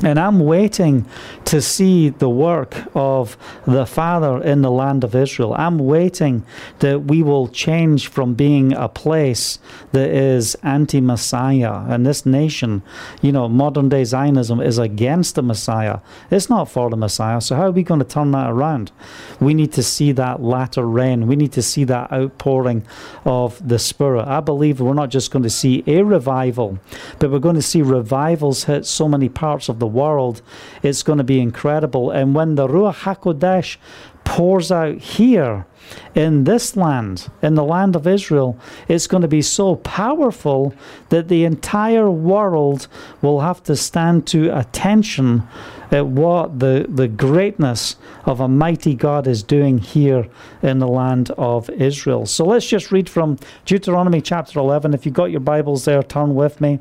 And 0.05 0.21
I'm 0.21 0.39
waiting 0.39 1.07
to 1.47 1.61
see 1.61 2.11
the 2.11 2.29
work 2.29 2.85
of 2.95 3.37
the 3.67 3.85
Father 3.85 4.41
in 4.41 4.63
the 4.63 4.71
land 4.71 5.03
of 5.03 5.17
Israel. 5.17 5.55
I'm 5.59 5.81
waiting 5.81 6.47
that 6.79 7.07
we 7.07 7.21
will 7.21 7.49
change 7.49 8.07
from 8.07 8.35
being 8.35 8.73
a 8.75 8.89
place 8.89 9.59
that 9.91 10.09
is 10.11 10.55
anti 10.63 11.01
Messiah. 11.01 11.85
And 11.89 12.07
this 12.07 12.25
nation, 12.25 12.83
you 13.23 13.33
know, 13.33 13.49
modern 13.49 13.89
day 13.89 14.05
Zionism 14.05 14.61
is 14.61 14.79
against 14.79 15.35
the 15.35 15.43
Messiah. 15.43 15.99
It's 16.31 16.49
not 16.49 16.71
for 16.71 16.91
the 16.91 16.97
Messiah. 16.97 17.41
So, 17.41 17.57
how 17.57 17.65
are 17.65 17.73
we 17.73 17.83
going 17.83 17.99
to 17.99 18.07
turn 18.07 18.31
that 18.33 18.51
around? 18.51 18.93
We 19.41 19.53
need 19.53 19.73
to 19.73 19.83
see 19.83 20.13
that 20.13 20.41
latter 20.41 20.87
rain. 20.87 21.27
We 21.27 21.35
need 21.35 21.53
to 21.53 21.63
see 21.63 21.83
that 21.85 22.13
outpouring 22.13 22.87
of 23.25 23.67
the 23.67 23.81
Spirit. 23.81 24.29
I 24.29 24.39
believe 24.39 24.81
we're 24.81 24.95
not 24.95 25.11
just 25.11 25.33
going 25.33 25.43
to 25.43 25.51
see 25.51 25.83
a 25.89 26.03
revival, 26.03 26.79
but 27.19 27.33
we're 27.33 27.41
going 27.41 27.57
to 27.57 27.63
see 27.63 27.83
revivals 27.83 28.65
hit 28.65 28.87
so 28.87 29.09
many 29.09 29.29
parts 29.29 29.69
of 29.69 29.81
the 29.81 29.88
world, 29.89 30.43
it's 30.83 31.03
going 31.03 31.19
to 31.19 31.25
be 31.25 31.41
incredible. 31.41 32.11
And 32.11 32.35
when 32.35 32.55
the 32.55 32.69
Ruach 32.69 33.03
HaKodesh 33.03 33.77
pours 34.25 34.71
out 34.71 34.99
here 34.99 35.67
in 36.15 36.45
this 36.45 36.77
land, 36.77 37.29
in 37.43 37.55
the 37.55 37.65
land 37.65 37.97
of 37.97 38.07
Israel, 38.07 38.59
it's 38.89 39.07
going 39.07 39.23
to 39.23 39.29
be 39.29 39.43
so 39.43 39.77
powerful 39.77 40.75
that 41.09 41.29
the 41.29 41.45
entire 41.45 42.11
world 42.11 42.89
will 43.23 43.41
have 43.41 43.63
to 43.65 43.77
stand 43.77 44.27
to 44.29 44.57
attention 44.57 45.47
at 45.91 46.07
what 46.07 46.59
the, 46.59 46.87
the 46.89 47.09
greatness 47.09 47.97
of 48.25 48.41
a 48.41 48.49
mighty 48.49 48.95
God 48.95 49.27
is 49.27 49.43
doing 49.43 49.79
here 49.79 50.29
in 50.63 50.79
the 50.79 50.89
land 50.89 51.31
of 51.33 51.71
Israel. 51.71 52.27
So 52.27 52.45
let's 52.45 52.67
just 52.67 52.93
read 52.93 53.09
from 53.09 53.39
Deuteronomy 53.65 54.21
chapter 54.21 54.59
11. 54.59 54.93
If 54.93 55.07
you've 55.07 55.15
got 55.15 55.31
your 55.31 55.41
Bibles 55.41 55.85
there, 55.87 56.03
turn 56.03 56.35
with 56.35 56.61
me. 56.61 56.81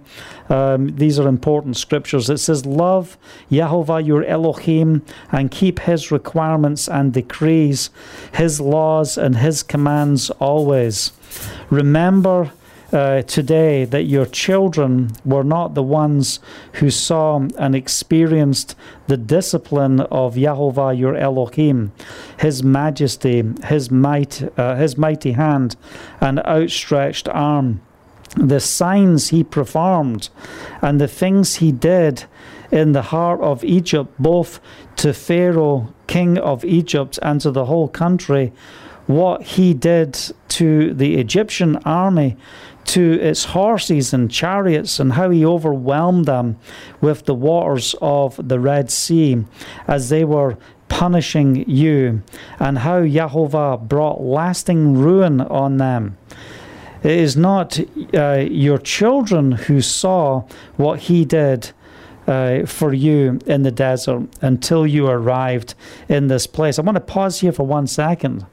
Um, 0.50 0.96
these 0.96 1.20
are 1.20 1.28
important 1.28 1.78
scriptures. 1.78 2.30
It 2.30 2.40
says, 2.40 2.66
Love 2.66 3.18
Yahovah 3.50 4.06
your 4.06 4.24
Elohim 4.24 5.04
and 5.32 5.52
keep 5.52 5.80
his 5.80 6.12
requirements 6.12 6.88
and 6.88 7.14
decrees, 7.14 7.90
his 8.34 8.60
laws 8.88 9.18
and 9.18 9.36
his 9.38 9.64
commands 9.64 10.30
always. 10.50 11.12
Remember 11.70 12.52
uh, 12.94 13.22
today 13.24 13.86
that 13.86 14.04
your 14.04 14.26
children 14.26 15.12
were 15.26 15.44
not 15.44 15.74
the 15.74 15.84
ones 15.84 16.40
who 16.80 16.90
saw 16.90 17.46
and 17.64 17.76
experienced 17.76 18.76
the 19.08 19.18
discipline 19.18 20.00
of 20.22 20.36
Yahovah 20.36 20.98
your 20.98 21.16
Elohim, 21.16 21.92
His 22.40 22.64
majesty, 22.64 23.44
His 23.66 23.92
might, 23.92 24.34
uh, 24.58 24.76
His 24.76 24.98
mighty 24.98 25.34
hand, 25.34 25.76
and 26.22 26.40
outstretched 26.40 27.28
arm, 27.28 27.82
the 28.38 28.62
signs 28.62 29.30
He 29.36 29.44
performed, 29.44 30.30
and 30.82 31.02
the 31.02 31.14
things 31.22 31.56
He 31.56 31.72
did 31.74 32.24
in 32.72 32.92
the 32.92 33.02
heart 33.02 33.42
of 33.42 33.64
Egypt, 33.64 34.14
both 34.20 34.60
to 34.98 35.14
Pharaoh, 35.14 35.94
king 36.08 36.38
of 36.38 36.66
Egypt, 36.66 37.20
and 37.22 37.40
to 37.42 37.52
the 37.52 37.66
whole 37.66 37.88
country, 37.88 38.52
what 39.06 39.42
He 39.42 39.74
did 39.74 40.18
to 40.50 40.94
the 40.94 41.16
Egyptian 41.18 41.78
army 41.78 42.36
to 42.88 43.20
its 43.22 43.46
horses 43.46 44.14
and 44.14 44.32
chariots 44.32 45.00
and 45.00 45.14
how 45.14 45.30
he 45.30 45.46
overwhelmed 45.46 46.26
them 46.26 46.58
with 47.02 47.26
the 47.26 47.36
waters 47.36 47.94
of 48.02 48.48
the 48.48 48.60
Red 48.60 48.90
Sea 48.90 49.44
as 49.88 50.10
they 50.10 50.24
were 50.24 50.58
punishing 50.88 51.70
you, 51.70 52.24
and 52.60 52.80
how 52.80 53.02
Yahovah 53.02 53.88
brought 53.88 54.22
lasting 54.22 54.98
ruin 54.98 55.42
on 55.42 55.78
them. 55.78 56.18
It 57.04 57.12
is 57.12 57.36
not 57.36 57.80
uh, 58.14 58.46
your 58.50 58.78
children 58.78 59.52
who 59.52 59.82
saw 59.82 60.48
what 60.78 61.02
he 61.02 61.26
did 61.26 61.72
uh, 62.28 62.66
for 62.66 62.94
you 62.94 63.40
in 63.46 63.64
the 63.64 63.72
desert 63.72 64.28
until 64.42 64.86
you 64.86 65.08
arrived 65.08 65.74
in 66.10 66.28
this 66.28 66.46
place. 66.46 66.78
I 66.78 66.82
want 66.82 66.96
to 66.96 67.02
pause 67.02 67.40
here 67.40 67.52
for 67.52 67.66
one 67.66 67.88
second. 67.88 68.46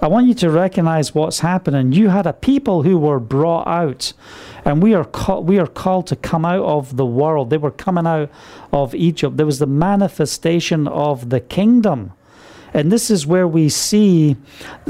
I 0.00 0.06
want 0.06 0.28
you 0.28 0.34
to 0.34 0.50
recognize 0.50 1.14
what's 1.14 1.40
happening. 1.40 1.92
You 1.92 2.10
had 2.10 2.26
a 2.26 2.32
people 2.32 2.82
who 2.84 2.98
were 2.98 3.18
brought 3.18 3.66
out, 3.66 4.12
and 4.64 4.80
we 4.82 4.94
are 4.94 5.04
call, 5.04 5.42
we 5.42 5.58
are 5.58 5.66
called 5.66 6.06
to 6.08 6.16
come 6.16 6.44
out 6.44 6.64
of 6.64 6.96
the 6.96 7.06
world. 7.06 7.50
They 7.50 7.58
were 7.58 7.72
coming 7.72 8.06
out 8.06 8.30
of 8.72 8.94
Egypt. 8.94 9.36
There 9.36 9.46
was 9.46 9.58
the 9.58 9.66
manifestation 9.66 10.86
of 10.86 11.30
the 11.30 11.40
kingdom. 11.40 12.12
And 12.74 12.92
this 12.92 13.10
is 13.10 13.26
where 13.26 13.48
we 13.48 13.68
see 13.68 14.36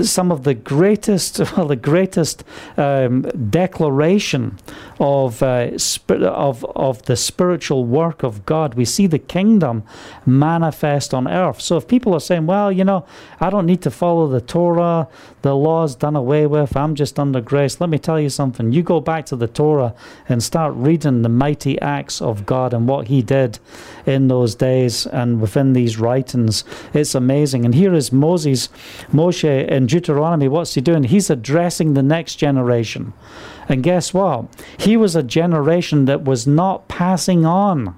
some 0.02 0.32
of 0.32 0.44
the 0.44 0.54
greatest, 0.54 1.38
well, 1.56 1.66
the 1.66 1.76
greatest 1.76 2.44
um, 2.76 3.22
declaration 3.50 4.58
of, 5.00 5.42
uh, 5.42 5.70
of, 6.08 6.64
of 6.64 7.02
the 7.02 7.16
spiritual 7.16 7.84
work 7.84 8.22
of 8.22 8.44
God. 8.44 8.74
We 8.74 8.84
see 8.84 9.06
the 9.06 9.18
kingdom 9.18 9.84
manifest 10.26 11.14
on 11.14 11.28
earth. 11.28 11.60
So 11.60 11.76
if 11.76 11.86
people 11.86 12.14
are 12.14 12.20
saying, 12.20 12.46
well, 12.46 12.72
you 12.72 12.84
know, 12.84 13.06
I 13.40 13.50
don't 13.50 13.66
need 13.66 13.82
to 13.82 13.90
follow 13.90 14.26
the 14.28 14.40
Torah, 14.40 15.08
the 15.48 15.56
law's 15.56 15.94
done 15.94 16.14
away 16.14 16.46
with, 16.46 16.76
I'm 16.76 16.94
just 16.94 17.18
under 17.18 17.40
grace, 17.40 17.80
let 17.80 17.88
me 17.88 17.98
tell 17.98 18.20
you 18.20 18.28
something. 18.28 18.70
You 18.70 18.82
go 18.82 19.00
back 19.00 19.24
to 19.26 19.36
the 19.36 19.48
Torah 19.48 19.94
and 20.28 20.42
start 20.42 20.74
reading 20.74 21.22
the 21.22 21.30
mighty 21.30 21.80
acts 21.80 22.20
of 22.20 22.44
God 22.44 22.74
and 22.74 22.86
what 22.86 23.08
He 23.08 23.22
did 23.22 23.58
in 24.04 24.28
those 24.28 24.54
days 24.54 25.06
and 25.06 25.40
within 25.40 25.72
these 25.72 25.98
writings. 25.98 26.64
It's 26.92 27.14
amazing. 27.14 27.64
And 27.64 27.74
here 27.74 27.94
is 27.94 28.12
Moses, 28.12 28.68
Moshe 29.10 29.68
in 29.68 29.86
Deuteronomy. 29.86 30.48
What's 30.48 30.74
he 30.74 30.82
doing? 30.82 31.04
He's 31.04 31.30
addressing 31.30 31.94
the 31.94 32.02
next 32.02 32.34
generation. 32.34 33.14
And 33.70 33.82
guess 33.82 34.12
what? 34.12 34.46
He 34.78 34.98
was 34.98 35.16
a 35.16 35.22
generation 35.22 36.04
that 36.04 36.24
was 36.24 36.46
not 36.46 36.88
passing 36.88 37.46
on. 37.46 37.96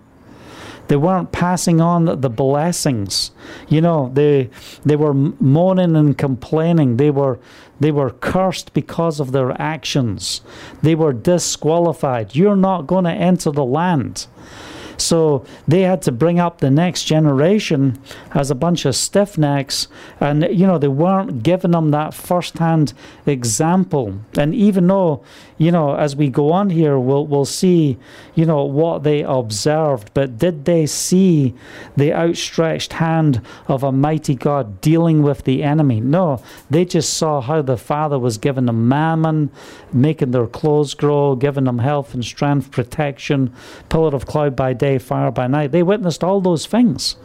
They 0.91 0.97
weren't 0.97 1.31
passing 1.31 1.81
on 1.81 2.21
the 2.21 2.29
blessings. 2.29 3.31
You 3.69 3.81
know, 3.81 4.11
they 4.13 4.51
they 4.85 4.97
were 4.97 5.15
moaning 5.15 5.95
and 5.95 6.19
complaining. 6.19 6.97
They 6.97 7.13
were 7.13 7.39
they 7.79 7.93
were 7.93 8.11
cursed 8.11 8.75
because 8.75 9.21
of 9.21 9.31
their 9.31 9.53
actions. 9.63 10.41
They 10.83 10.97
were 10.97 11.13
disqualified. 11.13 12.35
You're 12.35 12.57
not 12.57 12.89
going 12.89 13.05
to 13.05 13.13
enter 13.13 13.53
the 13.53 13.65
land. 13.65 14.27
So 15.01 15.45
they 15.67 15.83
had 15.83 16.03
to 16.03 16.13
bring 16.13 16.39
up 16.39 16.59
the 16.59 16.71
next 16.71 17.05
generation 17.05 17.99
as 18.33 18.51
a 18.51 18.55
bunch 18.55 18.85
of 18.85 18.95
stiff 18.95 19.39
necks, 19.39 19.89
and 20.21 20.43
you 20.51 20.67
know 20.67 20.79
they 20.79 20.89
weren't 20.89 21.43
giving 21.43 21.73
them 21.73 21.91
that 21.91 22.15
first-hand 22.15 22.93
example. 23.27 24.21
And 24.37 24.55
even 24.55 24.87
though 24.87 25.23
you 25.61 25.71
know, 25.71 25.95
as 25.95 26.17
we 26.17 26.31
go 26.31 26.53
on 26.53 26.71
here, 26.71 26.99
we'll 26.99 27.27
we'll 27.27 27.45
see, 27.45 27.99
you 28.35 28.47
know, 28.47 28.65
what 28.65 29.03
they 29.03 29.21
observed. 29.23 30.11
But 30.15 30.39
did 30.39 30.65
they 30.65 30.87
see 30.87 31.55
the 31.99 32.15
outstretched 32.15 32.95
hand 32.95 33.43
of 33.69 33.85
a 33.85 33.93
mighty 33.93 34.35
God 34.35 34.81
dealing 34.81 35.23
with 35.23 35.45
the 35.45 35.63
enemy? 35.63 36.01
No, 36.01 36.43
they 36.71 36.87
just 36.87 37.13
saw 37.13 37.43
how 37.43 37.61
the 37.61 37.77
Father 37.77 38.19
was 38.19 38.39
giving 38.39 38.65
them 38.65 38.89
manna, 38.89 39.51
making 39.93 40.31
their 40.31 40.47
clothes 40.47 40.95
grow, 40.95 41.37
giving 41.37 41.65
them 41.65 41.81
health 41.81 42.15
and 42.15 42.25
strength, 42.25 42.71
protection, 42.71 43.53
pillar 43.91 44.17
of 44.17 44.25
cloud 44.25 44.57
by 44.57 44.73
day, 44.73 44.90
fire 44.99 45.31
by 45.31 45.47
night. 45.47 45.73
They 45.73 45.83
witnessed 45.83 46.25
all 46.25 46.41
those 46.41 46.67
things. 46.67 47.17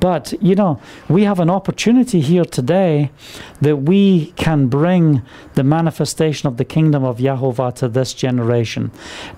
But, 0.00 0.34
you 0.40 0.54
know, 0.54 0.80
we 1.08 1.24
have 1.24 1.40
an 1.40 1.50
opportunity 1.50 2.20
here 2.20 2.44
today 2.44 3.10
that 3.60 3.76
we 3.76 4.32
can 4.32 4.68
bring 4.68 5.22
the 5.54 5.64
manifestation 5.64 6.46
of 6.46 6.56
the 6.56 6.64
kingdom 6.64 7.04
of 7.04 7.18
Yahovah 7.18 7.74
to 7.76 7.88
this 7.88 8.14
generation. 8.14 8.90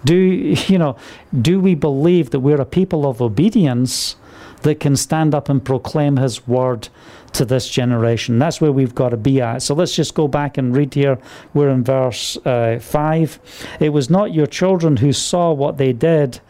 Do, 0.04 0.14
you 0.14 0.78
know, 0.78 0.96
do 1.40 1.60
we 1.60 1.74
believe 1.74 2.30
that 2.30 2.40
we're 2.40 2.60
a 2.60 2.66
people 2.66 3.08
of 3.08 3.22
obedience 3.22 4.16
that 4.62 4.80
can 4.80 4.94
stand 4.96 5.34
up 5.34 5.48
and 5.48 5.64
proclaim 5.64 6.16
his 6.16 6.46
word 6.46 6.88
to 7.32 7.44
this 7.44 7.68
generation? 7.68 8.38
That's 8.38 8.60
where 8.60 8.72
we've 8.72 8.94
got 8.94 9.10
to 9.10 9.16
be 9.16 9.40
at. 9.40 9.62
So 9.62 9.74
let's 9.74 9.94
just 9.94 10.14
go 10.14 10.28
back 10.28 10.58
and 10.58 10.76
read 10.76 10.94
here. 10.94 11.18
We're 11.54 11.70
in 11.70 11.84
verse 11.84 12.36
uh, 12.44 12.78
5. 12.80 13.76
It 13.80 13.90
was 13.90 14.10
not 14.10 14.34
your 14.34 14.46
children 14.46 14.98
who 14.98 15.12
saw 15.12 15.52
what 15.52 15.78
they 15.78 15.92
did 15.92 16.40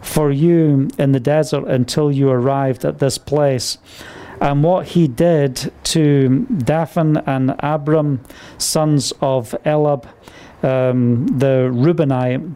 for 0.00 0.30
you 0.30 0.88
in 0.98 1.12
the 1.12 1.20
desert 1.20 1.66
until 1.66 2.10
you 2.10 2.30
arrived 2.30 2.84
at 2.84 2.98
this 2.98 3.18
place. 3.18 3.78
And 4.40 4.62
what 4.62 4.88
he 4.88 5.08
did 5.08 5.72
to 5.84 6.46
Dathan 6.46 7.16
and 7.26 7.54
Abiram, 7.62 8.20
sons 8.56 9.12
of 9.20 9.54
Eliab, 9.64 10.06
um, 10.62 11.26
the 11.26 11.70
Reubenite, 11.72 12.54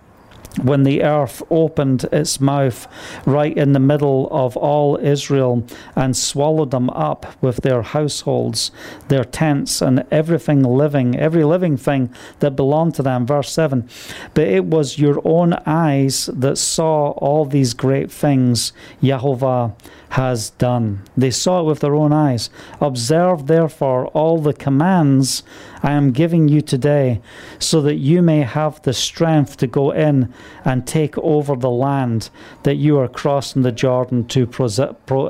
when 0.61 0.83
the 0.83 1.03
earth 1.03 1.43
opened 1.51 2.05
its 2.12 2.41
mouth 2.41 2.87
right 3.27 3.57
in 3.57 3.73
the 3.73 3.81
middle 3.81 4.29
of 4.31 4.57
all 4.57 4.97
Israel 4.99 5.67
and 5.97 6.17
swallowed 6.17 6.71
them 6.71 6.91
up 6.91 7.35
with 7.41 7.59
their 7.59 7.83
households, 7.83 8.71
their 9.09 9.25
tents, 9.25 9.81
and 9.81 10.05
everything 10.11 10.62
living, 10.62 11.19
every 11.19 11.45
living 11.45 11.77
thing 11.77 12.12
that 12.41 12.57
belonged 12.57 12.95
to 12.95 13.03
them. 13.03 13.27
Verse 13.27 13.51
7 13.51 13.88
But 14.35 14.49
it 14.49 14.65
was 14.67 14.99
your 14.99 15.21
own 15.25 15.55
eyes 15.67 16.27
that 16.33 16.59
saw 16.59 17.11
all 17.12 17.45
these 17.45 17.75
great 17.75 18.11
things 18.11 18.73
Yahovah 19.03 19.75
has 20.12 20.51
done. 20.51 21.03
They 21.16 21.31
saw 21.31 21.61
it 21.61 21.64
with 21.64 21.81
their 21.81 21.94
own 21.94 22.12
eyes. 22.12 22.51
Observe 22.83 23.46
therefore 23.46 24.09
all 24.09 24.37
the 24.37 24.53
commands 24.53 25.42
I 25.83 25.92
am 25.92 26.12
giving 26.12 26.48
you 26.48 26.61
today, 26.61 27.22
so 27.59 27.81
that 27.81 27.94
you 27.94 28.20
may 28.20 28.42
have 28.42 28.83
the 28.83 28.92
strength 28.92 29.57
to 29.57 29.66
go 29.66 29.90
in 29.90 30.33
and 30.66 30.87
take 30.87 31.16
over 31.16 31.57
the 31.57 31.70
land 31.70 32.29
that 32.62 32.77
you 32.77 32.98
are 32.98 33.09
crossing 33.09 33.62
the 33.62 33.72
Jordan 33.72 34.27
to 34.29 34.46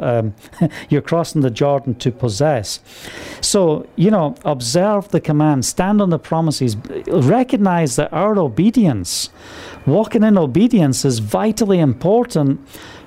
um, 0.03 0.35
you're 0.89 1.01
crossing 1.01 1.43
the 1.43 1.51
Jordan 1.51 1.95
to 1.95 2.11
possess. 2.11 2.81
So 3.41 3.87
you 3.95 4.11
know, 4.11 4.35
observe 4.45 5.11
the 5.11 5.21
commands, 5.21 5.69
stand 5.69 6.03
on 6.03 6.11
the 6.11 6.19
promises, 6.19 6.77
recognize 7.07 7.95
that 7.97 8.13
our 8.13 8.37
obedience, 8.37 9.31
walking 9.87 10.25
in 10.25 10.37
obedience, 10.37 11.05
is 11.05 11.21
vitally 11.21 11.79
important 11.79 12.61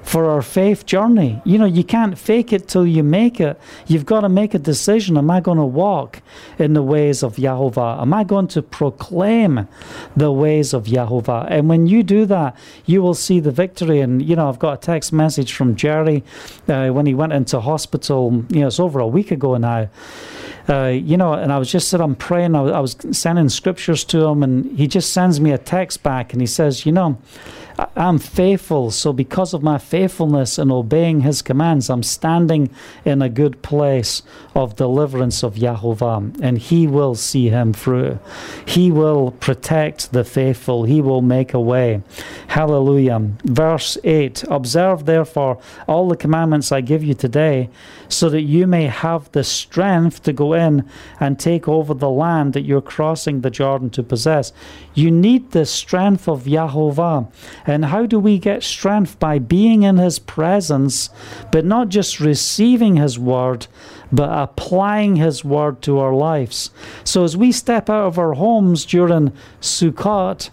for 0.05 0.29
our 0.29 0.43
faith 0.43 0.85
journey. 0.85 1.41
You 1.45 1.57
know, 1.57 1.65
you 1.65 1.83
can't 1.83 2.15
fake 2.15 2.53
it 2.53 2.67
till 2.67 2.85
you 2.85 3.03
make 3.03 3.39
it. 3.39 3.59
You've 3.87 4.05
got 4.05 4.21
to 4.21 4.29
make 4.29 4.53
a 4.53 4.59
decision. 4.59 5.17
Am 5.17 5.31
I 5.31 5.41
going 5.41 5.57
to 5.57 5.65
walk 5.65 6.21
in 6.59 6.73
the 6.73 6.83
ways 6.83 7.23
of 7.23 7.37
Yahovah? 7.37 8.01
Am 8.01 8.13
I 8.13 8.23
going 8.23 8.47
to 8.49 8.61
proclaim 8.61 9.67
the 10.15 10.31
ways 10.31 10.73
of 10.73 10.85
Yahovah? 10.85 11.47
And 11.49 11.67
when 11.67 11.87
you 11.87 12.03
do 12.03 12.27
that, 12.27 12.55
you 12.85 13.01
will 13.01 13.15
see 13.15 13.39
the 13.39 13.51
victory. 13.51 13.99
And, 13.99 14.21
you 14.21 14.35
know, 14.35 14.47
I've 14.47 14.59
got 14.59 14.73
a 14.73 14.77
text 14.77 15.11
message 15.11 15.53
from 15.53 15.75
Jerry 15.75 16.23
uh, 16.67 16.89
when 16.89 17.07
he 17.07 17.15
went 17.15 17.33
into 17.33 17.59
hospital, 17.59 18.45
you 18.49 18.59
know, 18.59 18.67
it's 18.67 18.79
over 18.79 18.99
a 18.99 19.07
week 19.07 19.31
ago 19.31 19.57
now. 19.57 19.89
Uh, 20.67 20.87
you 20.87 21.15
know, 21.15 21.33
and 21.33 21.51
I 21.51 21.59
was 21.59 21.71
just 21.71 21.89
sitting 21.89 22.15
praying. 22.15 22.55
I 22.55 22.61
was, 22.61 22.71
I 22.71 22.79
was 22.79 23.17
sending 23.17 23.49
scriptures 23.49 24.03
to 24.05 24.25
him, 24.25 24.41
and 24.41 24.77
he 24.77 24.87
just 24.87 25.13
sends 25.13 25.39
me 25.39 25.51
a 25.51 25.57
text 25.57 26.01
back, 26.01 26.33
and 26.33 26.41
he 26.41 26.47
says, 26.47 26.85
"You 26.85 26.91
know, 26.91 27.17
I'm 27.95 28.19
faithful. 28.19 28.91
So, 28.91 29.11
because 29.11 29.53
of 29.53 29.61
my 29.61 29.77
faithfulness 29.77 30.57
and 30.57 30.71
obeying 30.71 31.21
his 31.21 31.41
commands, 31.41 31.89
I'm 31.89 32.03
standing 32.03 32.69
in 33.03 33.21
a 33.21 33.29
good 33.29 33.61
place 33.61 34.21
of 34.53 34.75
deliverance 34.75 35.43
of 35.43 35.55
Yahovah, 35.55 36.39
and 36.41 36.57
he 36.57 36.87
will 36.87 37.15
see 37.15 37.49
him 37.49 37.73
through. 37.73 38.19
He 38.65 38.91
will 38.91 39.31
protect 39.31 40.13
the 40.13 40.23
faithful, 40.23 40.83
he 40.85 41.01
will 41.01 41.21
make 41.21 41.53
a 41.53 41.59
way. 41.59 42.01
Hallelujah. 42.47 43.21
Verse 43.43 43.97
8 44.03 44.43
Observe 44.49 45.05
therefore 45.05 45.59
all 45.87 46.07
the 46.07 46.15
commandments 46.15 46.71
I 46.71 46.81
give 46.81 47.03
you 47.03 47.13
today, 47.13 47.69
so 48.07 48.29
that 48.29 48.41
you 48.41 48.67
may 48.67 48.85
have 48.85 49.31
the 49.33 49.43
strength 49.43 50.23
to 50.23 50.33
go 50.33 50.53
in 50.55 50.89
and 51.19 51.37
take 51.37 51.67
over 51.67 51.93
the 51.93 52.09
land 52.09 52.53
that 52.53 52.63
you're 52.63 52.81
crossing 52.81 53.41
the 53.41 53.49
Jordan 53.49 53.89
to 53.91 54.03
possess. 54.03 54.53
You 54.93 55.11
need 55.11 55.51
the 55.51 55.65
strength 55.65 56.27
of 56.27 56.45
Yahovah. 56.45 57.31
And 57.67 57.85
how 57.85 58.05
do 58.05 58.19
we 58.19 58.39
get 58.39 58.63
strength? 58.63 59.19
By 59.19 59.39
being 59.39 59.83
in 59.83 59.97
His 59.97 60.19
presence, 60.19 61.09
but 61.51 61.65
not 61.65 61.89
just 61.89 62.19
receiving 62.19 62.95
His 62.95 63.19
word 63.19 63.67
but 64.11 64.29
applying 64.29 65.15
His 65.15 65.43
word 65.43 65.81
to 65.83 65.99
our 65.99 66.13
lives. 66.13 66.71
So 67.03 67.23
as 67.23 67.35
we 67.35 67.51
step 67.51 67.89
out 67.89 68.07
of 68.07 68.19
our 68.19 68.33
homes 68.33 68.85
during 68.85 69.31
Sukkot 69.61 70.49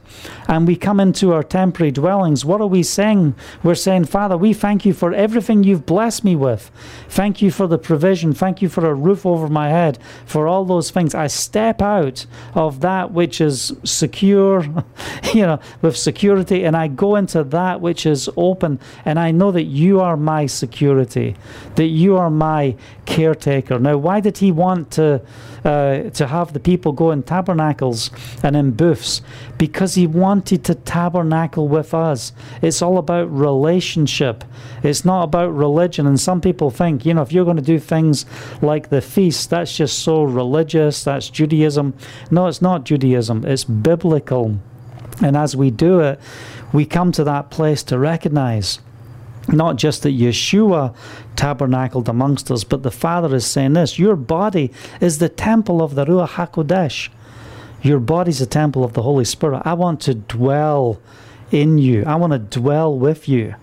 and 0.48 0.66
we 0.66 0.76
come 0.76 1.00
into 1.00 1.32
our 1.32 1.42
temporary 1.42 1.92
dwellings, 1.92 2.44
what 2.44 2.60
are 2.60 2.66
we 2.66 2.82
saying? 2.82 3.34
We're 3.62 3.74
saying, 3.74 4.06
Father, 4.06 4.36
we 4.36 4.52
thank 4.52 4.84
you 4.84 4.92
for 4.92 5.12
everything 5.12 5.64
you've 5.64 5.86
blessed 5.86 6.24
me 6.24 6.36
with. 6.36 6.70
Thank 7.08 7.42
you 7.42 7.50
for 7.50 7.66
the 7.66 7.78
provision. 7.78 8.32
Thank 8.32 8.62
you 8.62 8.68
for 8.68 8.88
a 8.88 8.94
roof 8.94 9.26
over 9.26 9.48
my 9.48 9.68
head, 9.68 9.98
for 10.24 10.46
all 10.46 10.64
those 10.64 10.90
things. 10.90 11.14
I 11.14 11.26
step 11.26 11.82
out 11.82 12.26
of 12.54 12.80
that 12.80 13.12
which 13.12 13.40
is 13.40 13.72
secure, 13.84 14.62
you 15.34 15.42
know, 15.42 15.60
with 15.80 15.96
security, 15.96 16.64
and 16.64 16.76
I 16.76 16.88
go 16.88 17.16
into 17.16 17.44
that 17.44 17.80
which 17.80 18.06
is 18.06 18.28
open, 18.36 18.78
and 19.04 19.18
I 19.18 19.30
know 19.30 19.50
that 19.52 19.64
you 19.64 20.00
are 20.00 20.16
my 20.16 20.46
security, 20.46 21.36
that 21.76 21.86
you 21.86 22.16
are 22.16 22.30
my 22.30 22.76
caretaker. 23.04 23.78
Now, 23.78 23.96
why 23.96 24.20
did 24.20 24.38
he 24.38 24.52
want 24.52 24.90
to 24.92 25.20
uh, 25.64 26.10
to 26.10 26.26
have 26.26 26.52
the 26.52 26.60
people 26.60 26.92
go 26.92 27.10
in 27.10 27.22
tabernacles 27.22 28.10
and 28.42 28.56
in 28.56 28.72
booths? 28.72 29.22
Because 29.58 29.94
he 29.94 30.06
wanted 30.06 30.64
to 30.64 30.74
tabernacle 30.74 31.68
with 31.68 31.94
us. 31.94 32.32
It's 32.60 32.82
all 32.82 32.98
about 32.98 33.32
relationship. 33.32 34.44
It's 34.82 35.04
not 35.04 35.24
about 35.24 35.54
religion. 35.54 36.06
And 36.06 36.18
some 36.18 36.40
people 36.40 36.70
think, 36.70 37.06
you 37.06 37.14
know, 37.14 37.22
if 37.22 37.32
you're 37.32 37.44
going 37.44 37.56
to 37.56 37.62
do 37.62 37.78
things 37.78 38.26
like 38.60 38.88
the 38.88 39.00
feast, 39.00 39.50
that's 39.50 39.76
just 39.76 39.98
so 40.00 40.22
religious. 40.22 41.04
That's 41.04 41.28
Judaism. 41.30 41.94
No, 42.30 42.46
it's 42.46 42.62
not 42.62 42.84
Judaism. 42.84 43.44
It's 43.44 43.64
biblical. 43.64 44.58
And 45.22 45.36
as 45.36 45.54
we 45.54 45.70
do 45.70 46.00
it, 46.00 46.18
we 46.72 46.86
come 46.86 47.12
to 47.12 47.24
that 47.24 47.50
place 47.50 47.82
to 47.84 47.98
recognize 47.98 48.80
not 49.48 49.76
just 49.76 50.02
that 50.02 50.10
Yeshua 50.10 50.94
tabernacled 51.36 52.08
amongst 52.08 52.50
us, 52.50 52.64
but 52.64 52.82
the 52.82 52.90
Father 52.90 53.34
is 53.34 53.46
saying 53.46 53.72
this 53.72 53.98
Your 53.98 54.16
body 54.16 54.72
is 55.00 55.18
the 55.18 55.28
temple 55.28 55.82
of 55.82 55.94
the 55.94 56.04
Ruach 56.04 56.30
HaKodesh. 56.30 57.08
Your 57.82 57.98
body's 57.98 58.40
a 58.40 58.46
temple 58.46 58.84
of 58.84 58.92
the 58.92 59.02
Holy 59.02 59.24
Spirit. 59.24 59.62
I 59.64 59.74
want 59.74 60.00
to 60.02 60.14
dwell 60.14 61.00
in 61.50 61.78
you, 61.78 62.04
I 62.06 62.14
want 62.14 62.32
to 62.32 62.38
dwell 62.38 62.96
with 62.96 63.28
you. 63.28 63.54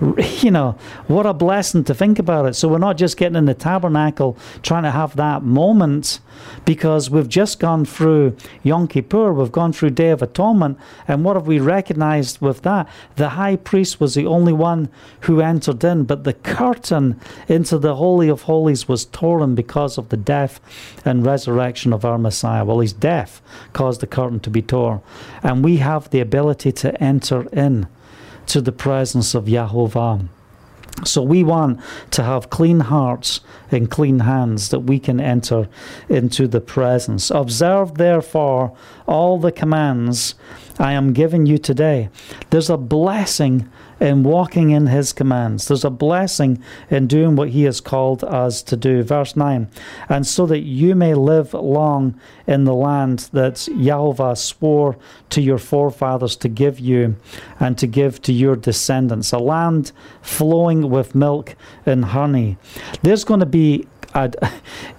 you 0.40 0.50
know, 0.50 0.76
what 1.08 1.26
a 1.26 1.34
blessing 1.34 1.84
to 1.84 1.94
think 1.94 2.18
about 2.18 2.46
it. 2.46 2.54
So 2.54 2.68
we're 2.68 2.78
not 2.78 2.96
just 2.96 3.16
getting 3.16 3.36
in 3.36 3.44
the 3.44 3.54
tabernacle 3.54 4.36
trying 4.62 4.84
to 4.84 4.90
have 4.90 5.16
that 5.16 5.42
moment 5.42 6.20
because 6.64 7.10
we've 7.10 7.28
just 7.28 7.60
gone 7.60 7.84
through 7.84 8.34
Yom 8.62 8.88
Kippur, 8.88 9.32
we've 9.32 9.52
gone 9.52 9.74
through 9.74 9.90
Day 9.90 10.08
of 10.08 10.22
Atonement, 10.22 10.78
and 11.06 11.22
what 11.22 11.36
have 11.36 11.46
we 11.46 11.58
recognized 11.58 12.40
with 12.40 12.62
that? 12.62 12.88
The 13.16 13.30
high 13.30 13.56
priest 13.56 14.00
was 14.00 14.14
the 14.14 14.26
only 14.26 14.54
one 14.54 14.88
who 15.22 15.42
entered 15.42 15.84
in, 15.84 16.04
but 16.04 16.24
the 16.24 16.32
curtain 16.32 17.20
into 17.46 17.78
the 17.78 17.96
Holy 17.96 18.30
of 18.30 18.42
Holies 18.42 18.88
was 18.88 19.04
torn 19.04 19.54
because 19.54 19.98
of 19.98 20.08
the 20.08 20.16
death 20.16 20.60
and 21.04 21.26
resurrection 21.26 21.92
of 21.92 22.06
our 22.06 22.18
Messiah. 22.18 22.64
Well, 22.64 22.80
his 22.80 22.94
death 22.94 23.42
caused 23.74 24.00
the 24.00 24.06
curtain 24.06 24.40
to 24.40 24.50
be 24.50 24.62
torn, 24.62 25.02
and 25.42 25.62
we 25.62 25.76
have 25.76 26.08
the 26.08 26.20
ability 26.20 26.72
to 26.72 27.02
enter 27.02 27.42
in 27.52 27.86
to 28.50 28.60
the 28.60 28.72
presence 28.72 29.34
of 29.34 29.44
Yahovah. 29.44 30.28
So 31.04 31.22
we 31.22 31.44
want 31.44 31.80
to 32.10 32.24
have 32.24 32.50
clean 32.50 32.80
hearts 32.80 33.40
and 33.70 33.90
clean 33.90 34.20
hands 34.20 34.70
that 34.70 34.80
we 34.80 34.98
can 34.98 35.20
enter 35.20 35.68
into 36.08 36.48
the 36.48 36.60
presence. 36.60 37.30
Observe 37.30 37.94
therefore 37.94 38.76
all 39.06 39.38
the 39.38 39.52
commands 39.52 40.34
I 40.78 40.92
am 40.92 41.12
giving 41.12 41.46
you 41.46 41.58
today. 41.58 42.08
There's 42.50 42.70
a 42.70 42.76
blessing 42.76 43.70
in 44.00 44.22
walking 44.22 44.70
in 44.70 44.86
his 44.86 45.12
commands. 45.12 45.68
There's 45.68 45.84
a 45.84 45.90
blessing 45.90 46.62
in 46.90 47.06
doing 47.06 47.36
what 47.36 47.50
he 47.50 47.64
has 47.64 47.80
called 47.80 48.24
us 48.24 48.62
to 48.64 48.76
do. 48.76 49.02
Verse 49.02 49.36
9, 49.36 49.68
and 50.08 50.26
so 50.26 50.46
that 50.46 50.60
you 50.60 50.94
may 50.94 51.14
live 51.14 51.54
long 51.54 52.18
in 52.46 52.64
the 52.64 52.74
land 52.74 53.28
that 53.32 53.68
Yahweh 53.68 54.34
swore 54.34 54.96
to 55.28 55.40
your 55.40 55.58
forefathers 55.58 56.36
to 56.36 56.48
give 56.48 56.80
you 56.80 57.16
and 57.58 57.76
to 57.78 57.86
give 57.86 58.20
to 58.22 58.32
your 58.32 58.56
descendants, 58.56 59.32
a 59.32 59.38
land 59.38 59.92
flowing 60.22 60.90
with 60.90 61.14
milk 61.14 61.54
and 61.86 62.06
honey. 62.06 62.56
There's 63.02 63.24
going 63.24 63.40
to 63.40 63.46
be 63.46 63.86
I'd, 64.14 64.36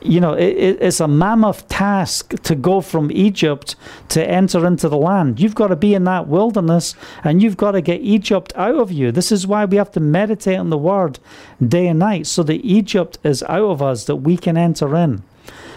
you 0.01 0.19
know, 0.19 0.33
it, 0.33 0.77
it's 0.81 0.99
a 0.99 1.07
mammoth 1.07 1.67
task 1.67 2.41
to 2.43 2.55
go 2.55 2.81
from 2.81 3.11
Egypt 3.11 3.75
to 4.09 4.25
enter 4.27 4.65
into 4.65 4.89
the 4.89 4.97
land. 4.97 5.39
You've 5.39 5.55
got 5.55 5.67
to 5.67 5.75
be 5.75 5.93
in 5.93 6.03
that 6.05 6.27
wilderness 6.27 6.95
and 7.23 7.41
you've 7.41 7.57
got 7.57 7.71
to 7.71 7.81
get 7.81 8.01
Egypt 8.01 8.53
out 8.55 8.75
of 8.75 8.91
you. 8.91 9.11
This 9.11 9.31
is 9.31 9.45
why 9.45 9.65
we 9.65 9.77
have 9.77 9.91
to 9.91 9.99
meditate 9.99 10.57
on 10.57 10.69
the 10.69 10.77
word 10.77 11.19
day 11.65 11.87
and 11.87 11.99
night 11.99 12.27
so 12.27 12.43
that 12.43 12.65
Egypt 12.65 13.17
is 13.23 13.43
out 13.43 13.69
of 13.69 13.81
us, 13.81 14.05
that 14.05 14.17
we 14.17 14.37
can 14.37 14.57
enter 14.57 14.95
in. 14.95 15.23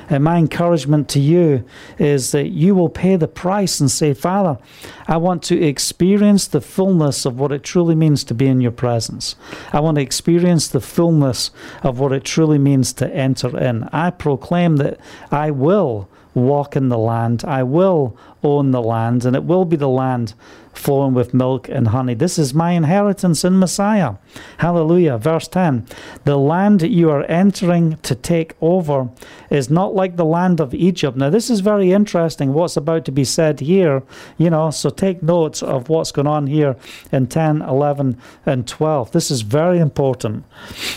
And 0.09 0.25
my 0.25 0.39
encouragement 0.39 1.09
to 1.11 1.21
you 1.21 1.65
is 1.99 2.33
that 2.33 2.49
you 2.49 2.75
will 2.75 2.89
pay 2.89 3.17
the 3.17 3.29
price 3.29 3.81
and 3.81 3.91
say, 3.91 4.15
Father, 4.15 4.59
I 5.07 5.17
want 5.17 5.43
to 5.45 5.63
experience 5.63 6.47
the 6.47 6.61
fullness 6.61 7.25
of 7.25 7.39
what 7.39 7.53
it 7.53 7.63
truly 7.63 7.95
means 7.95 8.25
to 8.25 8.35
be 8.35 8.47
in 8.47 8.61
your 8.61 8.73
presence. 8.73 9.37
I 9.73 9.81
want 9.81 9.97
to 9.97 10.03
experience 10.03 10.69
the 10.69 10.81
fullness 10.81 11.51
of 11.83 11.99
what 11.99 12.13
it 12.13 12.25
truly 12.25 12.59
means 12.59 12.93
to 12.95 13.15
enter 13.15 13.59
in. 13.59 13.85
I 13.93 14.11
proclaim 14.11 14.77
that 14.77 14.99
I 15.31 15.51
will 15.51 16.09
walk 16.35 16.75
in 16.77 16.89
the 16.89 16.99
land, 16.99 17.45
I 17.45 17.63
will 17.63 18.17
own 18.43 18.73
the 18.73 18.83
land, 18.83 19.25
and 19.25 19.37
it 19.37 19.45
will 19.45 19.65
be 19.65 19.77
the 19.77 19.89
land 19.89 20.35
flowing 20.75 21.15
with 21.15 21.35
milk 21.35 21.69
and 21.69 21.89
honey. 21.89 22.15
This 22.15 22.39
is 22.39 22.55
my 22.55 22.73
inheritance 22.73 23.45
in 23.45 23.59
Messiah. 23.59 24.15
Hallelujah. 24.59 25.19
Verse 25.19 25.49
10 25.49 25.87
The 26.25 26.37
land 26.37 26.83
you 26.83 27.11
are 27.11 27.25
entering 27.25 27.97
to 27.99 28.15
take 28.15 28.55
over 28.61 29.09
is 29.51 29.71
not 29.71 29.95
like 29.95 30.17
the 30.17 30.25
land 30.25 30.61
of 30.61 30.75
Egypt. 30.75 31.17
Now, 31.17 31.31
this 31.31 31.51
is 31.51 31.61
very 31.61 31.93
interesting 31.93 32.53
what's 32.53 32.77
about 32.77 33.05
to 33.05 33.13
be 33.13 33.25
said 33.25 33.61
here, 33.61 34.03
you 34.37 34.51
know, 34.51 34.71
so 34.71 34.91
take 34.91 35.23
notes 35.23 35.63
of 35.63 35.89
what's 35.89 36.13
going 36.13 36.27
on 36.27 36.47
here 36.47 36.77
in 37.13 37.27
10, 37.27 37.63
11, 37.63 38.19
and 38.47 38.67
12. 38.67 39.13
This 39.13 39.31
is 39.31 39.43
very 39.43 39.79
important. 39.79 40.45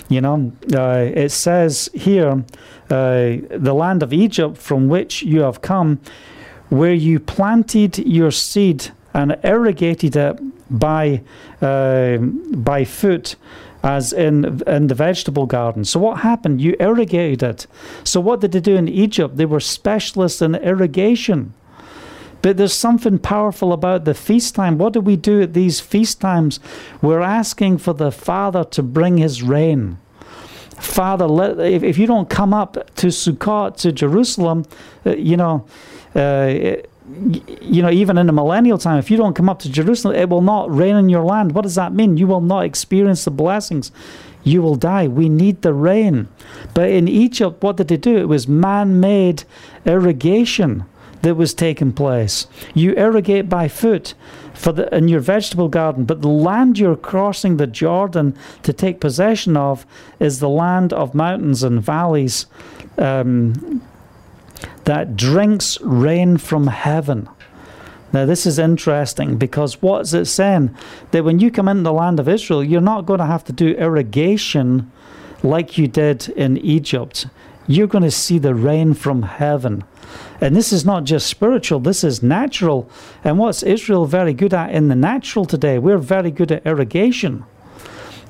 You 0.10 0.22
know, 0.22 0.52
uh, 0.74 1.12
it 1.14 1.30
says 1.30 1.90
here, 1.94 2.44
uh, 2.90 3.38
the 3.50 3.74
land 3.74 4.04
of 4.04 4.14
Egypt 4.14 4.58
from 4.58 4.88
which 4.88 5.22
you 5.24 5.42
have 5.42 5.62
come, 5.62 6.00
where 6.70 6.94
you 6.94 7.20
planted 7.20 7.98
your 8.00 8.32
seed 8.32 8.92
and 9.14 9.38
irrigated 9.44 10.16
it 10.16 10.40
by 10.70 11.22
uh, 11.62 12.18
by 12.18 12.86
foot 12.86 13.36
as 13.84 14.12
in 14.14 14.62
in 14.68 14.88
the 14.88 14.96
vegetable 14.96 15.46
garden. 15.46 15.86
So 15.86 16.00
what 16.00 16.20
happened? 16.20 16.62
You 16.62 16.76
irrigated 16.80 17.44
it. 17.44 17.68
So 18.04 18.20
what 18.20 18.42
did 18.42 18.52
they 18.52 18.60
do 18.60 18.76
in 18.76 18.88
Egypt? 18.88 19.38
They 19.38 19.46
were 19.46 19.60
specialists 19.60 20.42
in 20.42 20.56
irrigation. 20.56 21.54
But 22.42 22.58
there's 22.58 22.74
something 22.74 23.18
powerful 23.18 23.74
about 23.74 24.06
the 24.06 24.14
feast 24.14 24.56
time. 24.56 24.78
What 24.78 24.94
do 24.94 25.02
we 25.02 25.16
do 25.16 25.42
at 25.42 25.54
these 25.54 25.80
feast 25.80 26.22
times? 26.22 26.60
We're 27.02 27.22
asking 27.22 27.80
for 27.80 27.94
the 27.94 28.12
Father 28.12 28.64
to 28.64 28.84
bring 28.84 29.18
His 29.18 29.42
rain. 29.42 29.98
Father, 30.78 31.26
let, 31.26 31.60
if, 31.60 31.82
if 31.82 31.98
you 31.98 32.06
don't 32.06 32.30
come 32.30 32.54
up 32.54 32.74
to 32.98 33.08
Sukkot, 33.08 33.78
to 33.78 33.92
Jerusalem, 33.92 34.66
uh, 35.06 35.16
you 35.16 35.36
know, 35.36 35.66
uh, 36.16 36.76
you 37.62 37.82
know, 37.82 37.90
even 37.90 38.18
in 38.18 38.28
the 38.28 38.34
millennial 38.34 38.78
time, 38.78 39.00
if 39.00 39.10
you 39.10 39.18
don't 39.18 39.36
come 39.36 39.50
up 39.50 39.60
to 39.60 39.72
Jerusalem, 39.72 40.16
it 40.16 40.30
will 40.30 40.42
not 40.42 40.74
rain 40.74 40.96
in 40.96 41.10
your 41.10 41.24
land. 41.24 41.54
What 41.54 41.62
does 41.62 41.76
that 41.76 41.94
mean? 41.94 42.18
You 42.18 42.28
will 42.28 42.42
not 42.42 42.66
experience 42.66 43.24
the 43.24 43.32
blessings. 43.32 43.92
You 44.44 44.62
will 44.62 44.76
die. 44.76 45.08
We 45.08 45.30
need 45.30 45.62
the 45.62 45.74
rain. 45.74 46.28
But 46.74 46.90
in 46.90 47.08
Egypt, 47.08 47.64
what 47.64 47.78
did 47.78 47.88
they 47.88 47.98
do? 47.98 48.18
It 48.18 48.28
was 48.28 48.48
man 48.48 49.00
made 49.00 49.44
irrigation 49.86 50.86
that 51.22 51.36
was 51.36 51.54
taking 51.54 51.94
place. 51.94 52.48
You 52.74 52.94
irrigate 52.94 53.50
by 53.50 53.68
foot 53.68 54.14
for 54.54 54.72
the, 54.72 54.94
in 54.96 55.08
your 55.08 55.20
vegetable 55.20 55.70
garden, 55.70 56.06
but 56.06 56.22
the 56.22 56.28
land 56.28 56.78
you're 56.80 56.96
crossing 56.96 57.58
the 57.58 57.68
Jordan 57.68 58.38
to 58.64 58.74
take 58.74 59.00
possession 59.00 59.58
of 59.58 59.86
is 60.20 60.40
the 60.40 60.50
land 60.50 60.94
of 60.94 61.16
mountains 61.16 61.64
and 61.64 61.82
valleys. 61.82 62.46
Um, 62.98 63.82
that 64.86 65.16
drinks 65.16 65.80
rain 65.82 66.38
from 66.38 66.68
heaven. 66.68 67.30
Now, 68.14 68.26
this 68.26 68.46
is 68.46 68.58
interesting 68.58 69.38
because 69.38 69.82
what's 69.82 70.14
it 70.14 70.26
saying? 70.26 70.76
That 71.12 71.26
when 71.26 71.40
you 71.40 71.52
come 71.52 71.68
into 71.68 71.84
the 71.84 71.94
land 71.94 72.20
of 72.20 72.30
Israel, 72.30 72.64
you're 72.64 72.82
not 72.82 73.06
going 73.06 73.20
to 73.20 73.26
have 73.26 73.44
to 73.46 73.54
do 73.54 73.76
irrigation 73.76 74.92
like 75.44 75.78
you 75.78 75.88
did 75.88 76.30
in 76.30 76.58
Egypt. 76.58 77.28
You're 77.68 77.88
going 77.88 78.04
to 78.04 78.12
see 78.12 78.40
the 78.40 78.56
rain 78.56 78.94
from 78.94 79.24
heaven. 79.24 79.84
And 80.40 80.56
this 80.56 80.72
is 80.72 80.86
not 80.86 81.04
just 81.04 81.28
spiritual, 81.28 81.82
this 81.82 82.04
is 82.04 82.24
natural. 82.24 82.90
And 83.24 83.38
what's 83.38 83.62
Israel 83.62 84.06
very 84.06 84.34
good 84.34 84.54
at 84.54 84.72
in 84.72 84.88
the 84.88 84.96
natural 84.96 85.46
today? 85.46 85.78
We're 85.78 85.98
very 85.98 86.32
good 86.32 86.52
at 86.52 86.66
irrigation. 86.66 87.44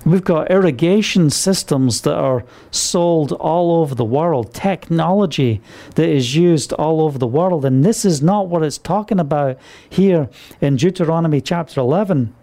We've 0.06 0.24
got 0.24 0.50
irrigation 0.50 1.30
systems 1.30 2.02
that 2.02 2.16
are 2.16 2.46
sold 2.72 3.34
all 3.34 3.82
over 3.82 3.94
the 3.94 4.06
world, 4.06 4.54
technology 4.54 5.62
that 5.96 6.08
is 6.08 6.36
used 6.36 6.72
all 6.74 7.02
over 7.02 7.18
the 7.18 7.28
world. 7.28 7.66
And 7.66 7.84
this 7.84 8.06
is 8.06 8.22
not 8.22 8.48
what 8.48 8.64
it's 8.64 8.78
talking 8.78 9.20
about 9.20 9.58
here 9.90 10.30
in 10.62 10.78
Deuteronomy 10.78 11.42
chapter 11.42 11.82
11. 11.82 12.34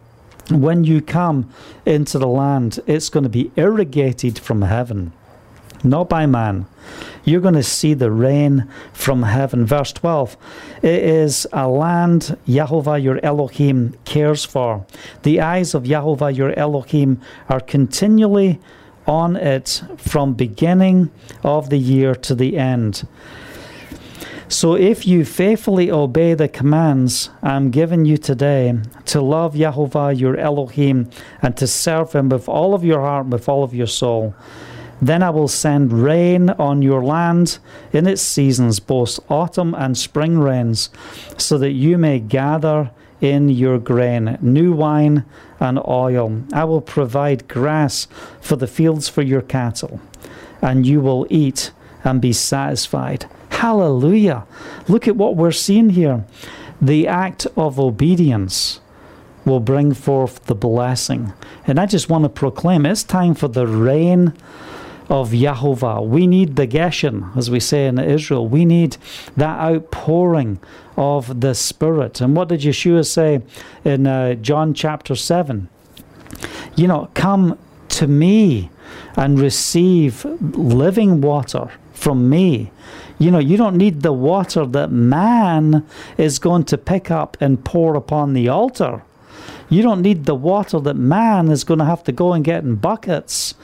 When 0.51 0.85
you 0.85 1.01
come 1.01 1.51
into 1.87 2.19
the 2.19 2.29
land, 2.29 2.81
it's 2.87 3.09
going 3.09 3.23
to 3.25 3.31
be 3.31 3.51
irrigated 3.57 4.39
from 4.39 4.63
heaven. 4.63 5.13
not 5.83 6.09
by 6.09 6.27
man. 6.27 6.67
You're 7.25 7.41
going 7.41 7.55
to 7.55 7.63
see 7.63 7.95
the 7.95 8.11
rain 8.11 8.69
from 8.93 9.23
heaven. 9.23 9.65
Verse 9.67 9.93
12 9.93 10.37
It 10.83 11.03
is 11.03 11.47
a 11.53 11.69
land 11.69 12.37
Yahovah 12.47 13.03
your 13.03 13.25
Elohim 13.25 13.97
cares 14.05 14.45
for. 14.45 14.85
The 15.23 15.41
eyes 15.41 15.75
of 15.75 15.85
Yahovah 15.85 16.37
your 16.37 16.59
Elohim 16.59 17.21
are 17.49 17.61
continually 17.61 18.61
on 19.07 19.37
it 19.37 19.83
from 19.97 20.35
beginning 20.35 21.11
of 21.43 21.71
the 21.71 21.79
year 21.79 22.15
to 22.15 22.35
the 22.35 22.57
end. 22.57 23.07
So 24.49 24.75
if 24.75 25.07
you 25.07 25.25
faithfully 25.25 25.91
obey 25.91 26.35
the 26.35 26.49
commands 26.49 27.31
I'm 27.43 27.71
giving 27.71 28.05
you 28.05 28.19
today 28.19 28.79
to 29.07 29.21
love 29.21 29.55
Yahovah 29.55 30.19
your 30.19 30.37
Elohim 30.37 31.11
and 31.43 31.57
to 31.57 31.67
serve 31.67 32.13
him 32.13 32.29
with 32.29 32.49
all 32.49 32.75
of 32.75 32.85
your 32.85 33.01
heart, 33.01 33.27
with 33.27 33.49
all 33.49 33.65
of 33.65 33.75
your 33.75 33.87
soul, 33.87 34.35
then 35.01 35.23
I 35.23 35.31
will 35.31 35.49
send 35.49 35.93
rain 35.93 36.51
on 36.51 36.83
your 36.83 37.05
land 37.05 37.59
in 37.93 38.07
its 38.07 38.23
seasons, 38.23 38.81
both 38.81 39.19
autumn 39.31 39.75
and 39.75 39.99
spring 39.99 40.39
rains, 40.39 40.91
so 41.37 41.59
that 41.59 41.73
you 41.73 41.99
may 41.99 42.19
gather 42.21 42.91
in 43.21 43.49
your 43.49 43.79
grain, 43.79 44.39
new 44.41 44.73
wine 44.73 45.25
and 45.61 45.79
oil. 45.87 46.43
I 46.53 46.65
will 46.65 46.81
provide 46.81 47.49
grass 47.49 48.07
for 48.41 48.57
the 48.57 48.67
fields 48.67 49.09
for 49.09 49.23
your 49.23 49.43
cattle, 49.43 50.01
and 50.61 50.87
you 50.87 51.01
will 51.01 51.27
eat 51.31 51.73
and 52.03 52.21
be 52.21 52.33
satisfied. 52.33 53.27
Hallelujah. 53.51 54.47
Look 54.89 55.09
at 55.09 55.17
what 55.17 55.37
we're 55.37 55.53
seeing 55.53 55.91
here. 55.91 56.25
The 56.83 57.09
act 57.09 57.47
of 57.57 57.81
obedience 57.81 58.81
will 59.45 59.61
bring 59.61 59.95
forth 59.95 60.45
the 60.47 60.55
blessing. 60.55 61.33
And 61.67 61.79
I 61.79 61.87
just 61.87 62.09
want 62.09 62.25
to 62.25 62.29
proclaim 62.29 62.85
it's 62.85 63.03
time 63.03 63.35
for 63.35 63.49
the 63.49 63.67
rain 63.67 64.35
of 65.09 65.31
Yahovah. 65.31 66.07
We 66.07 66.27
need 66.27 66.57
the 66.57 66.67
Geshem, 66.67 67.37
as 67.37 67.51
we 67.51 67.61
say 67.61 67.87
in 67.87 67.99
Israel. 67.99 68.49
We 68.49 68.65
need 68.65 68.97
that 69.37 69.59
outpouring 69.59 70.61
of 70.97 71.41
the 71.41 71.55
Spirit. 71.55 72.21
And 72.21 72.37
what 72.37 72.49
did 72.49 72.61
Yeshua 72.61 73.05
say 73.07 73.43
in 73.85 74.07
uh, 74.07 74.35
John 74.35 74.75
chapter 74.75 75.15
7? 75.15 75.69
You 76.77 76.89
know, 76.89 77.11
come 77.15 77.59
to 77.91 78.07
me 78.07 78.71
and 79.17 79.39
receive 79.39 80.25
living 80.41 81.21
water 81.21 81.71
from 81.93 82.29
me. 82.29 82.71
You 83.19 83.31
know, 83.31 83.39
you 83.39 83.57
don't 83.57 83.77
need 83.77 84.03
the 84.03 84.13
water 84.13 84.67
that 84.67 84.91
man 84.91 85.87
is 86.19 86.39
going 86.39 86.65
to 86.65 86.79
pick 86.79 87.11
up 87.11 87.37
and 87.41 87.65
pour 87.65 87.95
upon 87.95 88.33
the 88.33 88.49
altar. 88.49 89.03
You 89.75 89.83
don't 89.83 90.03
need 90.03 90.25
the 90.25 90.37
water 90.37 90.79
that 90.79 90.95
man 90.95 91.51
is 91.51 91.65
going 91.65 91.81
to 91.81 91.85
have 91.85 92.05
to 92.05 92.13
go 92.13 92.33
and 92.33 92.45
get 92.45 92.63
in 92.63 92.77
buckets, 92.77 93.55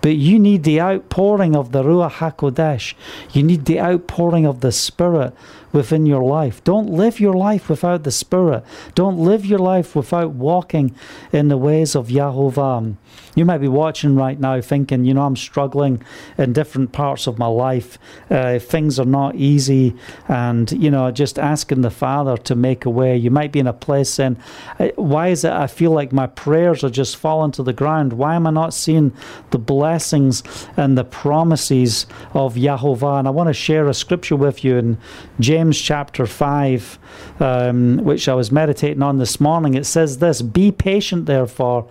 but 0.00 0.14
you 0.14 0.38
need 0.38 0.62
the 0.62 0.80
outpouring 0.80 1.56
of 1.56 1.72
the 1.72 1.82
Ruach 1.82 2.12
HaKodesh. 2.12 2.94
You 3.32 3.42
need 3.42 3.64
the 3.64 3.80
outpouring 3.80 4.46
of 4.46 4.60
the 4.60 4.70
Spirit 4.70 5.34
within 5.76 6.06
your 6.06 6.24
life. 6.24 6.64
Don't 6.64 6.88
live 6.88 7.20
your 7.20 7.34
life 7.34 7.68
without 7.68 8.02
the 8.02 8.10
Spirit. 8.10 8.64
Don't 8.94 9.18
live 9.18 9.44
your 9.44 9.58
life 9.58 9.94
without 9.94 10.30
walking 10.30 10.94
in 11.32 11.48
the 11.48 11.58
ways 11.58 11.94
of 11.94 12.08
Yahovah. 12.08 12.96
You 13.34 13.44
might 13.44 13.58
be 13.58 13.68
watching 13.68 14.16
right 14.16 14.40
now 14.40 14.62
thinking, 14.62 15.04
you 15.04 15.12
know, 15.12 15.26
I'm 15.26 15.36
struggling 15.36 16.02
in 16.38 16.54
different 16.54 16.92
parts 16.92 17.26
of 17.26 17.38
my 17.38 17.46
life. 17.46 17.98
Uh, 18.30 18.58
things 18.58 18.98
are 18.98 19.04
not 19.04 19.34
easy. 19.34 19.94
And, 20.28 20.72
you 20.72 20.90
know, 20.90 21.10
just 21.10 21.38
asking 21.38 21.82
the 21.82 21.90
Father 21.90 22.38
to 22.38 22.54
make 22.54 22.86
a 22.86 22.90
way. 22.90 23.14
You 23.14 23.30
might 23.30 23.52
be 23.52 23.60
in 23.60 23.66
a 23.66 23.74
place 23.74 24.08
saying, 24.08 24.38
uh, 24.78 24.88
why 24.96 25.28
is 25.28 25.44
it 25.44 25.52
I 25.52 25.66
feel 25.66 25.90
like 25.90 26.12
my 26.12 26.26
prayers 26.26 26.82
are 26.84 26.90
just 26.90 27.18
falling 27.18 27.52
to 27.52 27.62
the 27.62 27.74
ground? 27.74 28.14
Why 28.14 28.34
am 28.36 28.46
I 28.46 28.50
not 28.50 28.72
seeing 28.72 29.12
the 29.50 29.58
blessings 29.58 30.42
and 30.78 30.96
the 30.96 31.04
promises 31.04 32.06
of 32.32 32.54
Yahovah? 32.54 33.18
And 33.18 33.28
I 33.28 33.30
want 33.30 33.48
to 33.48 33.54
share 33.54 33.86
a 33.86 33.94
scripture 33.94 34.36
with 34.36 34.64
you 34.64 34.78
in 34.78 34.98
James 35.38 35.65
chapter 35.72 36.26
5, 36.26 36.98
um, 37.40 37.98
which 37.98 38.28
I 38.28 38.34
was 38.34 38.52
meditating 38.52 39.02
on 39.02 39.18
this 39.18 39.40
morning. 39.40 39.74
It 39.74 39.86
says 39.86 40.18
this 40.18 40.42
Be 40.42 40.70
patient, 40.70 41.26
therefore 41.26 41.88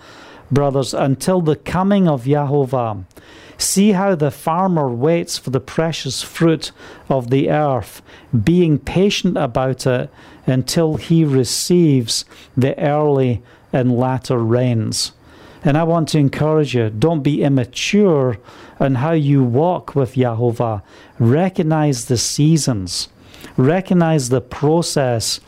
brothers, 0.51 0.93
until 0.93 1.41
the 1.41 1.55
coming 1.55 2.07
of 2.07 2.25
Yahovah. 2.25 3.03
See 3.57 3.93
how 3.93 4.15
the 4.15 4.31
farmer 4.31 4.89
waits 4.89 5.37
for 5.37 5.49
the 5.49 5.59
precious 5.59 6.21
fruit 6.21 6.71
of 7.09 7.29
the 7.29 7.49
earth, 7.49 8.01
being 8.43 8.77
patient 8.77 9.37
about 9.37 9.87
it 9.87 10.09
until 10.45 10.95
he 10.95 11.23
receives 11.23 12.25
the 12.55 12.77
early 12.77 13.41
and 13.71 13.97
latter 13.97 14.37
rains. 14.37 15.13
And 15.63 15.77
I 15.77 15.83
want 15.83 16.09
to 16.09 16.19
encourage 16.19 16.75
you 16.75 16.89
don't 16.89 17.23
be 17.23 17.41
immature 17.41 18.37
in 18.79 18.95
how 18.95 19.13
you 19.13 19.43
walk 19.43 19.95
with 19.95 20.13
Yahovah. 20.13 20.83
Recognize 21.17 22.05
the 22.05 22.17
seasons, 22.17 23.09
recognize 23.57 24.29
the 24.29 24.41
process 24.41 25.39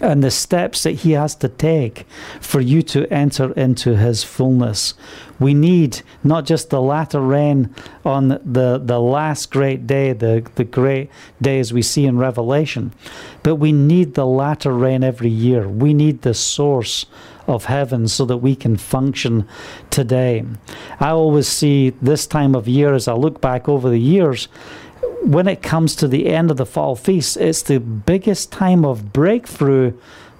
and 0.00 0.22
the 0.22 0.30
steps 0.30 0.82
that 0.82 0.92
he 0.92 1.12
has 1.12 1.34
to 1.36 1.48
take 1.48 2.06
for 2.40 2.60
you 2.60 2.82
to 2.82 3.10
enter 3.12 3.52
into 3.52 3.96
his 3.96 4.22
fullness. 4.22 4.94
We 5.38 5.54
need 5.54 6.02
not 6.22 6.44
just 6.44 6.70
the 6.70 6.80
latter 6.80 7.20
rain 7.20 7.74
on 8.04 8.28
the, 8.28 8.80
the 8.82 9.00
last 9.00 9.50
great 9.50 9.86
day, 9.86 10.12
the, 10.12 10.46
the 10.54 10.64
great 10.64 11.10
days 11.40 11.72
we 11.72 11.82
see 11.82 12.06
in 12.06 12.18
Revelation, 12.18 12.92
but 13.42 13.56
we 13.56 13.72
need 13.72 14.14
the 14.14 14.26
latter 14.26 14.72
rain 14.72 15.04
every 15.04 15.30
year. 15.30 15.68
We 15.68 15.94
need 15.94 16.22
the 16.22 16.34
source 16.34 17.06
of 17.46 17.66
heaven 17.66 18.08
so 18.08 18.24
that 18.24 18.38
we 18.38 18.56
can 18.56 18.76
function 18.76 19.46
today. 19.90 20.44
I 20.98 21.10
always 21.10 21.46
see 21.46 21.90
this 22.02 22.26
time 22.26 22.54
of 22.54 22.66
year 22.66 22.94
as 22.94 23.08
I 23.08 23.12
look 23.14 23.40
back 23.40 23.68
over 23.68 23.88
the 23.88 24.00
years 24.00 24.48
when 25.22 25.48
it 25.48 25.62
comes 25.62 25.96
to 25.96 26.08
the 26.08 26.26
end 26.26 26.50
of 26.50 26.56
the 26.56 26.66
fall 26.66 26.96
feast, 26.96 27.36
it's 27.36 27.62
the 27.62 27.80
biggest 27.80 28.52
time 28.52 28.84
of 28.84 29.12
breakthrough 29.12 29.92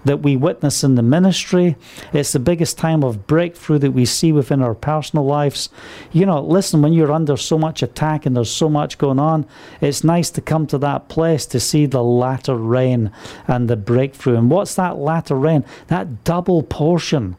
that 0.06 0.22
we 0.22 0.36
witness 0.36 0.84
in 0.84 0.94
the 0.94 1.02
ministry. 1.02 1.76
It's 2.12 2.32
the 2.32 2.38
biggest 2.38 2.78
time 2.78 3.02
of 3.02 3.26
breakthrough 3.26 3.78
that 3.80 3.90
we 3.90 4.04
see 4.04 4.30
within 4.30 4.62
our 4.62 4.74
personal 4.74 5.26
lives. 5.26 5.68
You 6.12 6.26
know, 6.26 6.40
listen, 6.40 6.80
when 6.80 6.92
you're 6.92 7.12
under 7.12 7.36
so 7.36 7.58
much 7.58 7.82
attack 7.82 8.24
and 8.24 8.36
there's 8.36 8.50
so 8.50 8.68
much 8.68 8.98
going 8.98 9.18
on, 9.18 9.46
it's 9.80 10.04
nice 10.04 10.30
to 10.30 10.40
come 10.40 10.66
to 10.68 10.78
that 10.78 11.08
place 11.08 11.44
to 11.46 11.58
see 11.58 11.86
the 11.86 12.04
latter 12.04 12.56
rain 12.56 13.10
and 13.48 13.68
the 13.68 13.76
breakthrough. 13.76 14.36
And 14.36 14.48
what's 14.48 14.76
that 14.76 14.96
latter 14.96 15.34
rain? 15.34 15.64
That 15.88 16.22
double 16.22 16.62
portion 16.62 17.36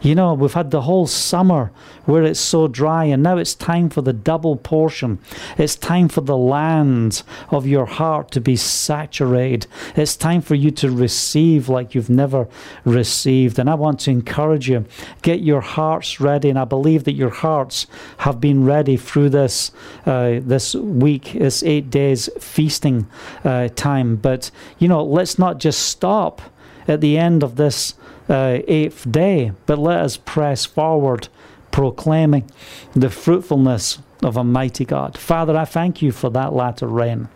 you 0.00 0.14
know, 0.14 0.34
we've 0.34 0.52
had 0.52 0.70
the 0.70 0.82
whole 0.82 1.06
summer 1.06 1.72
where 2.04 2.22
it's 2.22 2.40
so 2.40 2.68
dry, 2.68 3.04
and 3.04 3.22
now 3.22 3.36
it's 3.36 3.54
time 3.54 3.88
for 3.90 4.02
the 4.02 4.12
double 4.12 4.56
portion. 4.56 5.18
It's 5.58 5.74
time 5.74 6.08
for 6.08 6.20
the 6.20 6.36
land 6.36 7.22
of 7.50 7.66
your 7.66 7.86
heart 7.86 8.30
to 8.32 8.40
be 8.40 8.56
saturated. 8.56 9.66
It's 9.96 10.16
time 10.16 10.40
for 10.40 10.54
you 10.54 10.70
to 10.72 10.90
receive 10.90 11.68
like 11.68 11.94
you've 11.94 12.10
never 12.10 12.48
received. 12.84 13.58
And 13.58 13.68
I 13.68 13.74
want 13.74 14.00
to 14.00 14.10
encourage 14.10 14.68
you 14.68 14.84
get 15.22 15.40
your 15.40 15.60
hearts 15.60 16.20
ready. 16.20 16.48
And 16.50 16.58
I 16.58 16.64
believe 16.64 17.04
that 17.04 17.14
your 17.14 17.30
hearts 17.30 17.86
have 18.18 18.40
been 18.40 18.64
ready 18.64 18.96
through 18.96 19.30
this 19.30 19.72
uh, 20.04 20.40
this 20.42 20.74
week, 20.74 21.32
this 21.32 21.62
eight 21.62 21.90
days 21.90 22.28
feasting 22.40 23.06
uh, 23.44 23.68
time. 23.74 24.16
But 24.16 24.50
you 24.78 24.88
know, 24.88 25.04
let's 25.04 25.38
not 25.38 25.58
just 25.58 25.80
stop 25.80 26.42
at 26.88 27.00
the 27.00 27.18
end 27.18 27.42
of 27.42 27.56
this 27.56 27.94
uh, 28.28 28.58
eighth 28.66 29.10
day, 29.10 29.52
but 29.66 29.78
let 29.78 30.00
us 30.00 30.16
press 30.16 30.64
forward, 30.64 31.28
proclaiming 31.70 32.50
the 32.94 33.10
fruitfulness 33.10 33.98
of 34.22 34.36
a 34.36 34.44
mighty 34.44 34.84
God. 34.84 35.18
Father, 35.18 35.56
I 35.56 35.64
thank 35.64 36.02
you 36.02 36.10
for 36.10 36.30
that 36.30 36.52
latter 36.52 36.86
rain. 36.86 37.28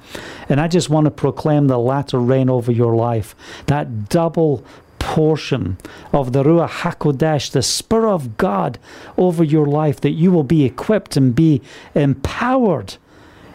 And 0.48 0.60
I 0.60 0.68
just 0.68 0.88
want 0.88 1.04
to 1.04 1.10
proclaim 1.10 1.66
the 1.66 1.78
latter 1.78 2.18
rain 2.18 2.48
over 2.48 2.72
your 2.72 2.96
life, 2.96 3.34
that 3.66 4.08
double 4.08 4.64
portion 4.98 5.78
of 6.12 6.32
the 6.32 6.42
Ruach 6.42 6.68
HaKodesh, 6.68 7.52
the 7.52 7.62
Spirit 7.62 8.12
of 8.12 8.36
God 8.36 8.78
over 9.16 9.44
your 9.44 9.66
life, 9.66 10.00
that 10.00 10.10
you 10.10 10.30
will 10.30 10.44
be 10.44 10.64
equipped 10.64 11.16
and 11.16 11.34
be 11.34 11.62
empowered 11.94 12.96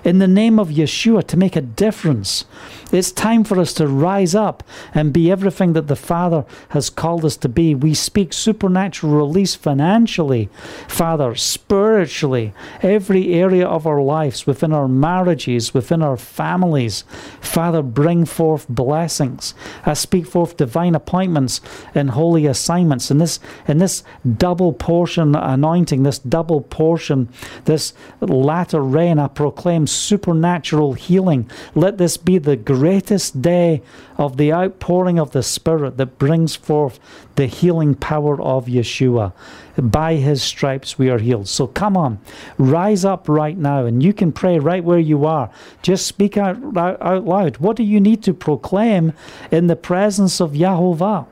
in 0.06 0.20
the 0.20 0.28
name 0.28 0.60
of 0.60 0.70
Yeshua 0.70 1.26
to 1.28 1.36
make 1.36 1.56
a 1.56 1.62
difference. 1.62 2.46
It's 2.92 3.12
time 3.12 3.44
for 3.44 3.60
us 3.60 3.74
to 3.74 3.88
rise 3.88 4.36
up 4.36 4.64
and 4.94 5.12
be 5.12 5.32
everything 5.32 5.74
that 5.74 5.88
the 5.88 5.96
Father 5.96 6.46
has 6.70 6.92
called 6.92 7.26
us 7.26 7.36
to 7.38 7.50
be. 7.50 7.74
We 7.74 7.96
speak 7.96 8.32
supernatural 8.32 9.14
release 9.14 9.56
financially, 9.56 10.50
Father, 10.88 11.34
spiritually, 11.36 12.54
every 12.82 13.34
area 13.34 13.66
of 13.68 13.88
our 13.88 14.02
lives, 14.02 14.46
within 14.46 14.72
our 14.72 14.88
marriages, 14.88 15.74
within 15.74 16.04
our 16.04 16.16
families. 16.16 17.04
Father, 17.42 17.82
bring 17.82 18.26
forth 18.26 18.68
blessings. 18.70 19.56
I 19.86 19.96
speak 19.96 20.28
forth 20.28 20.56
divine 20.56 20.94
appointments 20.94 21.62
and 21.96 22.12
holy 22.12 22.46
assignments. 22.46 23.10
And 23.10 23.20
this, 23.20 23.40
in 23.68 23.80
this 23.80 24.04
double 24.38 24.72
portion 24.72 25.36
anointing, 25.36 26.04
this 26.04 26.20
double 26.20 26.62
portion, 26.62 27.30
this 27.66 27.94
latter 28.22 28.82
rain, 28.82 29.18
I 29.18 29.28
proclaim 29.28 29.88
supernatural 29.96 30.94
healing. 30.94 31.50
Let 31.74 31.98
this 31.98 32.18
be 32.18 32.38
the 32.38 32.56
greatest 32.56 33.42
day 33.42 33.82
of 34.18 34.38
the 34.38 34.54
outpouring 34.54 35.20
of 35.20 35.32
the 35.32 35.44
Spirit 35.44 35.98
that 35.98 36.18
brings 36.18 36.56
forth 36.56 37.00
the 37.36 37.48
healing 37.48 37.96
power 37.96 38.42
of 38.42 38.66
Yeshua. 38.68 39.34
By 39.78 40.16
his 40.16 40.42
stripes 40.42 40.98
we 40.98 41.10
are 41.10 41.20
healed. 41.20 41.48
So 41.48 41.68
come 41.68 41.98
on, 41.98 42.20
rise 42.58 43.04
up 43.04 43.28
right 43.28 43.58
now, 43.58 43.86
and 43.86 44.02
you 44.02 44.14
can 44.14 44.32
pray 44.32 44.58
right 44.58 44.84
where 44.84 45.00
you 45.00 45.26
are. 45.26 45.50
Just 45.82 46.06
speak 46.06 46.38
out, 46.38 46.58
out 46.78 47.26
loud. 47.26 47.58
What 47.58 47.76
do 47.76 47.84
you 47.84 48.00
need 48.00 48.24
to 48.24 48.34
proclaim 48.34 49.14
in 49.52 49.68
the 49.68 49.76
presence 49.76 50.40
of 50.40 50.52
Yahovah? 50.52 51.28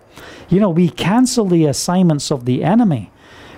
You 0.50 0.60
know, 0.60 0.70
we 0.70 0.90
cancel 0.90 1.46
the 1.46 1.66
assignments 1.66 2.32
of 2.32 2.46
the 2.46 2.64
enemy 2.64 3.12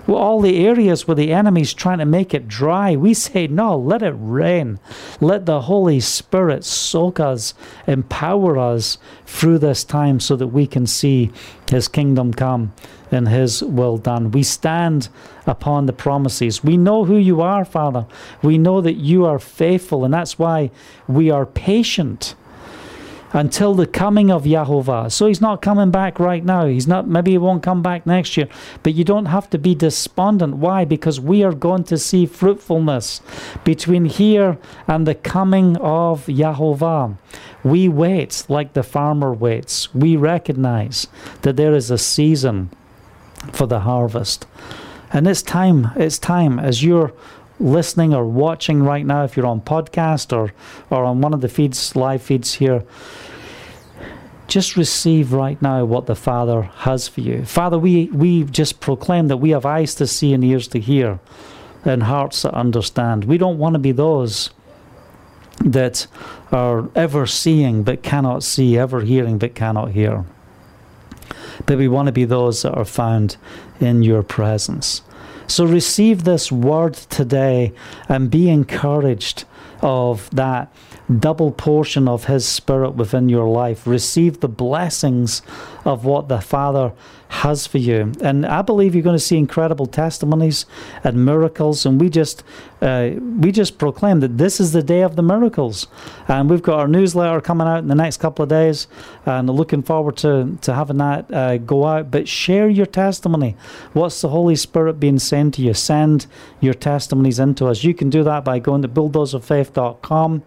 well, 0.08 0.18
all 0.18 0.42
the 0.42 0.66
areas 0.66 1.08
where 1.08 1.16
the 1.16 1.34
enemy's 1.34 1.74
trying 1.74 1.98
to 1.98 2.06
make 2.06 2.34
it 2.34 2.48
dry, 2.48 2.96
we 2.96 3.14
say, 3.14 3.48
no, 3.48 3.78
let 3.78 4.04
it 4.04 4.16
rain. 4.18 4.80
Let 5.20 5.46
the 5.46 5.62
Holy 5.62 6.00
Spirit 6.00 6.64
soak 6.64 7.20
us, 7.20 7.54
empower 7.88 8.58
us 8.58 8.98
through 9.26 9.60
this 9.60 9.84
time 9.84 10.20
so 10.20 10.36
that 10.36 10.48
we 10.48 10.68
can 10.68 10.86
see 10.86 11.32
His 11.70 11.88
kingdom 11.88 12.34
come 12.34 12.74
and 13.12 13.28
His 13.28 13.64
will 13.64 13.98
done. 13.98 14.32
We 14.32 14.44
stand 14.44 15.10
upon 15.48 15.86
the 15.86 15.94
promises. 15.94 16.64
We 16.64 16.78
know 16.78 17.06
who 17.06 17.18
you 17.18 17.42
are, 17.42 17.66
Father. 17.66 18.06
We 18.44 18.58
know 18.58 18.82
that 18.82 18.96
you 18.96 19.26
are 19.26 19.40
faithful, 19.40 20.06
and 20.06 20.14
that's 20.14 20.38
why 20.38 20.72
we 21.08 21.32
are 21.32 21.46
patient 21.46 22.36
until 23.36 23.76
the 23.76 23.86
coming 23.86 24.32
of 24.32 24.46
Yahovah. 24.46 25.12
So 25.12 25.28
he's 25.28 25.42
not 25.42 25.62
coming 25.62 25.92
back 25.92 26.20
right 26.20 26.44
now. 26.44 26.66
He's 26.68 26.88
not 26.88 27.06
maybe 27.06 27.32
he 27.32 27.38
won't 27.38 27.62
come 27.62 27.82
back 27.82 28.06
next 28.06 28.38
year. 28.38 28.48
But 28.82 28.94
you 28.96 29.04
don't 29.04 29.26
have 29.26 29.50
to 29.50 29.58
be 29.58 29.76
despondent. 29.76 30.56
Why? 30.56 30.86
Because 30.86 31.20
we 31.20 31.44
are 31.44 31.54
going 31.54 31.84
to 31.86 31.98
see 31.98 32.26
fruitfulness 32.26 33.22
between 33.66 34.06
here 34.06 34.58
and 34.88 35.06
the 35.06 35.16
coming 35.16 35.76
of 35.78 36.28
Yahovah. 36.28 37.18
We 37.62 37.90
wait 37.90 38.46
like 38.48 38.72
the 38.72 38.84
farmer 38.84 39.34
waits. 39.34 39.94
We 39.94 40.16
recognize 40.16 41.08
that 41.42 41.58
there 41.58 41.76
is 41.76 41.92
a 41.92 41.98
season 41.98 42.70
for 43.52 43.68
the 43.68 43.82
harvest. 43.82 44.48
And 45.12 45.28
it's 45.28 45.42
time, 45.42 45.92
it's 45.98 46.18
time 46.18 46.58
as 46.58 46.84
you're 46.84 47.12
listening 47.60 48.14
or 48.14 48.26
watching 48.26 48.84
right 48.84 49.06
now, 49.06 49.24
if 49.24 49.38
you're 49.38 49.46
on 49.46 49.62
podcast 49.62 50.36
or, 50.36 50.54
or 50.90 51.04
on 51.04 51.22
one 51.22 51.34
of 51.34 51.42
the 51.42 51.50
feeds, 51.50 51.96
live 51.96 52.22
feeds 52.22 52.56
here, 52.56 52.84
just 54.48 54.78
receive 54.78 55.34
right 55.34 55.60
now 55.62 55.84
what 55.86 56.06
the 56.06 56.16
Father 56.16 56.64
has 56.64 57.08
for 57.08 57.22
you. 57.22 57.44
Father, 57.46 57.80
we, 57.80 58.06
we 58.08 58.44
just 58.44 58.80
proclaim 58.80 59.28
that 59.28 59.38
we 59.38 59.50
have 59.52 59.66
eyes 59.66 59.96
to 59.96 60.06
see 60.06 60.34
and 60.34 60.44
ears 60.44 60.68
to 60.68 60.80
hear 60.80 61.20
and 61.84 62.04
hearts 62.04 62.42
that 62.44 62.54
understand. 62.54 63.26
We 63.26 63.38
don't 63.38 63.58
want 63.58 63.74
to 63.74 63.80
be 63.80 63.92
those 63.92 64.52
that 65.64 66.08
are 66.52 66.90
ever 66.96 67.26
seeing 67.26 67.84
but 67.84 68.04
cannot 68.04 68.44
see, 68.44 68.78
ever 68.78 69.02
hearing 69.02 69.38
but 69.38 69.56
cannot 69.56 69.92
hear. 69.92 70.26
But 71.66 71.78
we 71.78 71.88
want 71.88 72.08
to 72.08 72.12
be 72.12 72.26
those 72.26 72.64
that 72.64 72.74
are 72.74 72.86
found 72.86 73.38
in 73.80 74.04
your 74.04 74.24
presence. 74.24 75.02
So 75.48 75.66
receive 75.66 76.24
this 76.24 76.52
word 76.52 76.94
today 76.94 77.74
and 78.10 78.32
be 78.32 78.50
encouraged 78.50 79.46
of 79.82 80.30
that 80.32 80.74
double 81.20 81.52
portion 81.52 82.08
of 82.08 82.26
His 82.26 82.48
Spirit 82.48 82.92
within 82.92 83.30
your 83.30 83.48
life. 83.48 83.86
Receive 83.86 84.40
the 84.40 84.48
blessings 84.48 85.42
of 85.84 86.06
what 86.06 86.28
the 86.30 86.42
Father 86.42 86.94
has 87.28 87.68
for 87.68 87.80
you. 87.80 88.12
And 88.22 88.46
I 88.46 88.62
believe 88.62 88.96
you're 88.96 89.04
going 89.04 89.16
to 89.16 89.20
see 89.20 89.38
incredible 89.38 89.88
testimonies 89.88 90.66
and 91.04 91.26
miracles. 91.26 91.86
And 91.86 92.00
we 92.00 92.10
just 92.10 92.44
uh, 92.82 93.12
we 93.18 93.52
just 93.52 93.78
proclaim 93.78 94.20
that 94.20 94.38
this 94.38 94.60
is 94.60 94.74
the 94.74 94.84
day 94.84 95.02
of 95.02 95.16
the 95.16 95.24
miracles. 95.24 95.88
And 96.28 96.50
we've 96.50 96.62
got 96.62 96.80
our 96.80 96.88
newsletter 96.88 97.42
coming 97.42 97.68
out 97.68 97.80
in 97.80 97.88
the 97.88 97.96
next 97.96 98.18
couple 98.18 98.44
of 98.44 98.50
days, 98.50 98.88
and 99.26 99.50
looking 99.50 99.82
forward 99.82 100.18
to 100.18 100.58
to 100.62 100.74
having 100.74 100.98
that 100.98 101.32
uh, 101.34 101.58
go 101.58 101.86
out. 101.86 102.12
But 102.12 102.28
share 102.28 102.70
your 102.70 102.86
testimony. 102.86 103.56
What's 103.94 104.22
the 104.22 104.30
Holy 104.30 104.56
Spirit 104.56 105.00
being 105.00 105.20
saying 105.20 105.52
to 105.52 105.62
you? 105.62 105.74
Send 105.74 106.28
your 106.62 106.74
testimonies 106.74 107.40
into 107.40 107.68
us. 107.68 107.84
You 107.84 107.94
can 107.94 108.10
do 108.10 108.24
that 108.24 108.46
by 108.46 108.60
going 108.60 108.82
to 108.84 108.88
bulldozerfaith.com. 108.88 110.44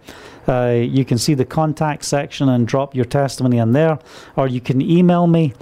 Uh, 0.48 0.80
you 0.82 1.04
can 1.04 1.18
see 1.18 1.34
the 1.34 1.44
contact 1.44 2.04
section 2.04 2.48
and 2.48 2.66
drop 2.66 2.94
your 2.94 3.04
testimony 3.04 3.58
in 3.58 3.72
there, 3.72 3.98
or 4.36 4.48
you 4.48 4.60
can 4.60 4.80
email 4.80 5.26
me 5.26 5.52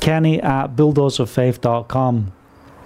kenny 0.00 0.40
at 0.40 0.74
bulldozerfaith.com. 0.74 2.32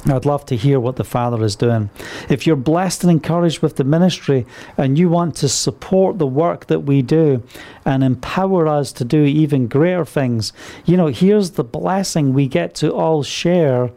I'd 0.07 0.25
love 0.25 0.47
to 0.47 0.57
hear 0.57 0.79
what 0.79 0.97
the 0.97 1.05
Father 1.05 1.43
is 1.43 1.57
doing. 1.57 1.91
If 2.29 2.47
you're 2.47 2.57
blessed 2.57 3.03
and 3.03 3.11
encouraged 3.11 3.61
with 3.61 3.77
the 3.77 3.85
ministry 3.85 4.47
and 4.77 4.99
you 4.99 5.09
want 5.09 5.35
to 5.37 5.49
support 5.49 6.19
the 6.19 6.27
work 6.27 6.67
that 6.67 6.81
we 6.81 7.03
do 7.03 7.43
and 7.87 8.05
empower 8.05 8.67
us 8.67 8.93
to 8.93 9.05
do 9.05 9.25
even 9.25 9.69
greater 9.69 10.05
things, 10.05 10.53
you 10.85 10.97
know, 10.97 11.07
here's 11.07 11.53
the 11.53 11.65
blessing 11.65 12.35
we 12.35 12.49
get 12.49 12.75
to 12.75 12.93
all 12.93 13.23
share 13.23 13.91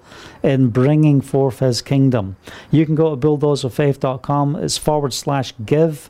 in 0.44 0.70
bringing 0.70 1.20
forth 1.20 1.60
His 1.60 1.82
kingdom. 1.82 2.38
You 2.72 2.86
can 2.86 2.96
go 2.96 3.14
to 3.14 3.18
bulldozerfaith.com, 3.18 4.56
it's 4.58 4.78
forward 4.78 5.14
slash 5.14 5.54
give 5.66 6.10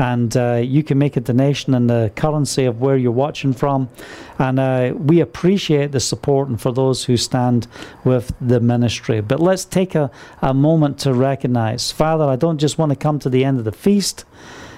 and 0.00 0.34
uh, 0.34 0.54
you 0.54 0.82
can 0.82 0.96
make 0.96 1.18
a 1.18 1.20
donation 1.20 1.74
in 1.74 1.86
the 1.86 2.10
currency 2.16 2.64
of 2.64 2.80
where 2.80 2.96
you're 2.96 3.12
watching 3.12 3.52
from. 3.52 3.90
And 4.38 4.58
uh, 4.58 4.94
we 4.96 5.20
appreciate 5.20 5.92
the 5.92 6.00
support 6.00 6.48
and 6.48 6.58
for 6.58 6.72
those 6.72 7.04
who 7.04 7.18
stand 7.18 7.66
with 8.02 8.32
the 8.40 8.60
ministry. 8.60 9.20
But 9.20 9.40
let's 9.40 9.66
take 9.66 9.94
a, 9.94 10.10
a 10.40 10.54
moment 10.54 10.98
to 11.00 11.12
recognize 11.12 11.92
Father, 11.92 12.24
I 12.24 12.36
don't 12.36 12.58
just 12.58 12.78
want 12.78 12.90
to 12.90 12.96
come 12.96 13.18
to 13.18 13.28
the 13.28 13.44
end 13.44 13.58
of 13.58 13.64
the 13.64 13.72
feast 13.72 14.24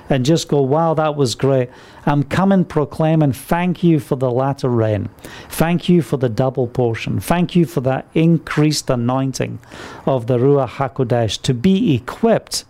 and 0.09 0.25
just 0.25 0.49
go, 0.49 0.61
wow, 0.61 0.95
that 0.95 1.17
was 1.17 1.35
great. 1.35 1.71
I'm 2.07 2.23
coming 2.23 2.65
proclaiming, 2.65 3.33
thank 3.33 3.83
you 3.83 4.01
for 4.01 4.17
the 4.17 4.31
latter 4.31 4.69
rain. 4.69 5.09
Thank 5.49 5.89
you 5.89 6.03
for 6.03 6.17
the 6.17 6.29
double 6.29 6.67
portion. 6.67 7.21
Thank 7.21 7.55
you 7.55 7.65
for 7.65 7.81
that 7.83 8.07
increased 8.15 8.91
anointing 8.91 9.59
of 10.07 10.27
the 10.27 10.39
Ruach 10.39 10.71
HaKodesh 10.71 11.41
to 11.43 11.55
be 11.55 11.95
equipped 11.95 12.65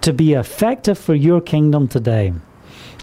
to 0.00 0.12
be 0.12 0.32
effective 0.32 0.98
for 0.98 1.14
your 1.14 1.40
kingdom 1.40 1.86
today. 1.86 2.32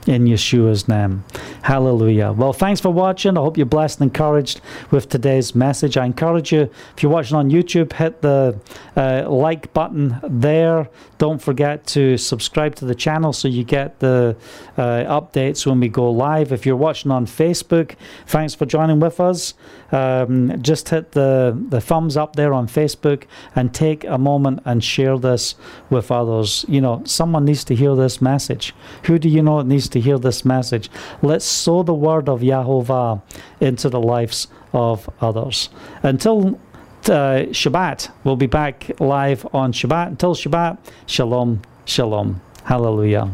In 0.08 0.24
Yeshua's 0.24 0.88
name. 0.88 1.26
Hallelujah. 1.64 2.32
Well, 2.32 2.54
thanks 2.54 2.80
for 2.80 2.90
watching. 2.90 3.38
I 3.38 3.42
hope 3.42 3.58
you're 3.58 3.66
blessed 3.66 4.00
and 4.00 4.10
encouraged 4.10 4.62
with 4.90 5.10
today's 5.10 5.54
message. 5.54 5.98
I 5.98 6.06
encourage 6.06 6.54
you, 6.54 6.70
if 6.96 7.04
you're 7.04 7.12
watching 7.12 7.36
on 7.36 7.52
YouTube, 7.52 7.92
hit 7.92 8.22
the 8.22 8.58
uh, 8.96 9.30
like 9.30 9.74
button 9.74 10.18
there. 10.24 10.88
Don't 11.18 11.42
forget 11.42 11.86
to 11.88 12.18
subscribe 12.18 12.76
to 12.76 12.86
the 12.86 12.96
channel 12.96 13.34
so 13.34 13.50
you 13.50 13.66
get 13.66 14.00
the 14.00 14.38
uh, 14.78 14.82
updates 15.20 15.66
when 15.66 15.82
we 15.82 15.90
go 15.90 16.10
live. 16.10 16.54
If 16.54 16.66
you're 16.66 16.78
watching 16.78 17.12
on 17.12 17.26
Facebook, 17.26 17.96
thanks 18.28 18.56
for 18.56 18.66
joining 18.66 19.02
with 19.02 19.20
us. 19.20 19.56
Um, 19.92 20.62
just 20.62 20.88
hit 20.88 21.12
the, 21.12 21.58
the 21.70 21.82
thumbs 21.82 22.16
up 22.16 22.38
there 22.38 22.54
on 22.54 22.68
Facebook 22.68 23.24
and 23.56 23.74
take 23.74 24.06
a 24.06 24.18
moment 24.18 24.62
and 24.64 24.82
share 24.82 25.18
this 25.18 25.56
with 25.90 26.12
others. 26.12 26.64
You 26.70 26.80
know, 26.80 27.02
someone 27.06 27.44
needs 27.44 27.66
to 27.66 27.76
hear 27.76 27.94
this 27.96 28.22
message. 28.22 28.74
Who 29.04 29.20
do 29.20 29.28
you 29.28 29.42
know 29.42 29.62
needs 29.64 29.90
to 29.98 30.02
hear 30.02 30.18
this 30.18 30.46
message? 30.46 30.90
Let's 31.22 31.46
sow 31.46 31.84
the 31.84 31.94
word 31.94 32.30
of 32.30 32.42
Yahovah 32.42 33.22
into 33.60 33.90
the 33.90 34.00
lives 34.00 34.48
of 34.74 35.10
others. 35.22 35.70
Until 36.04 36.60
uh, 37.06 37.48
Shabbat, 37.52 38.12
we'll 38.24 38.36
be 38.36 38.48
back 38.48 38.92
live 39.00 39.46
on 39.54 39.74
Shabbat. 39.74 40.08
Until 40.08 40.36
Shabbat, 40.36 40.78
Shalom, 41.06 41.62
Shalom. 41.86 42.42
Hallelujah. 42.64 43.32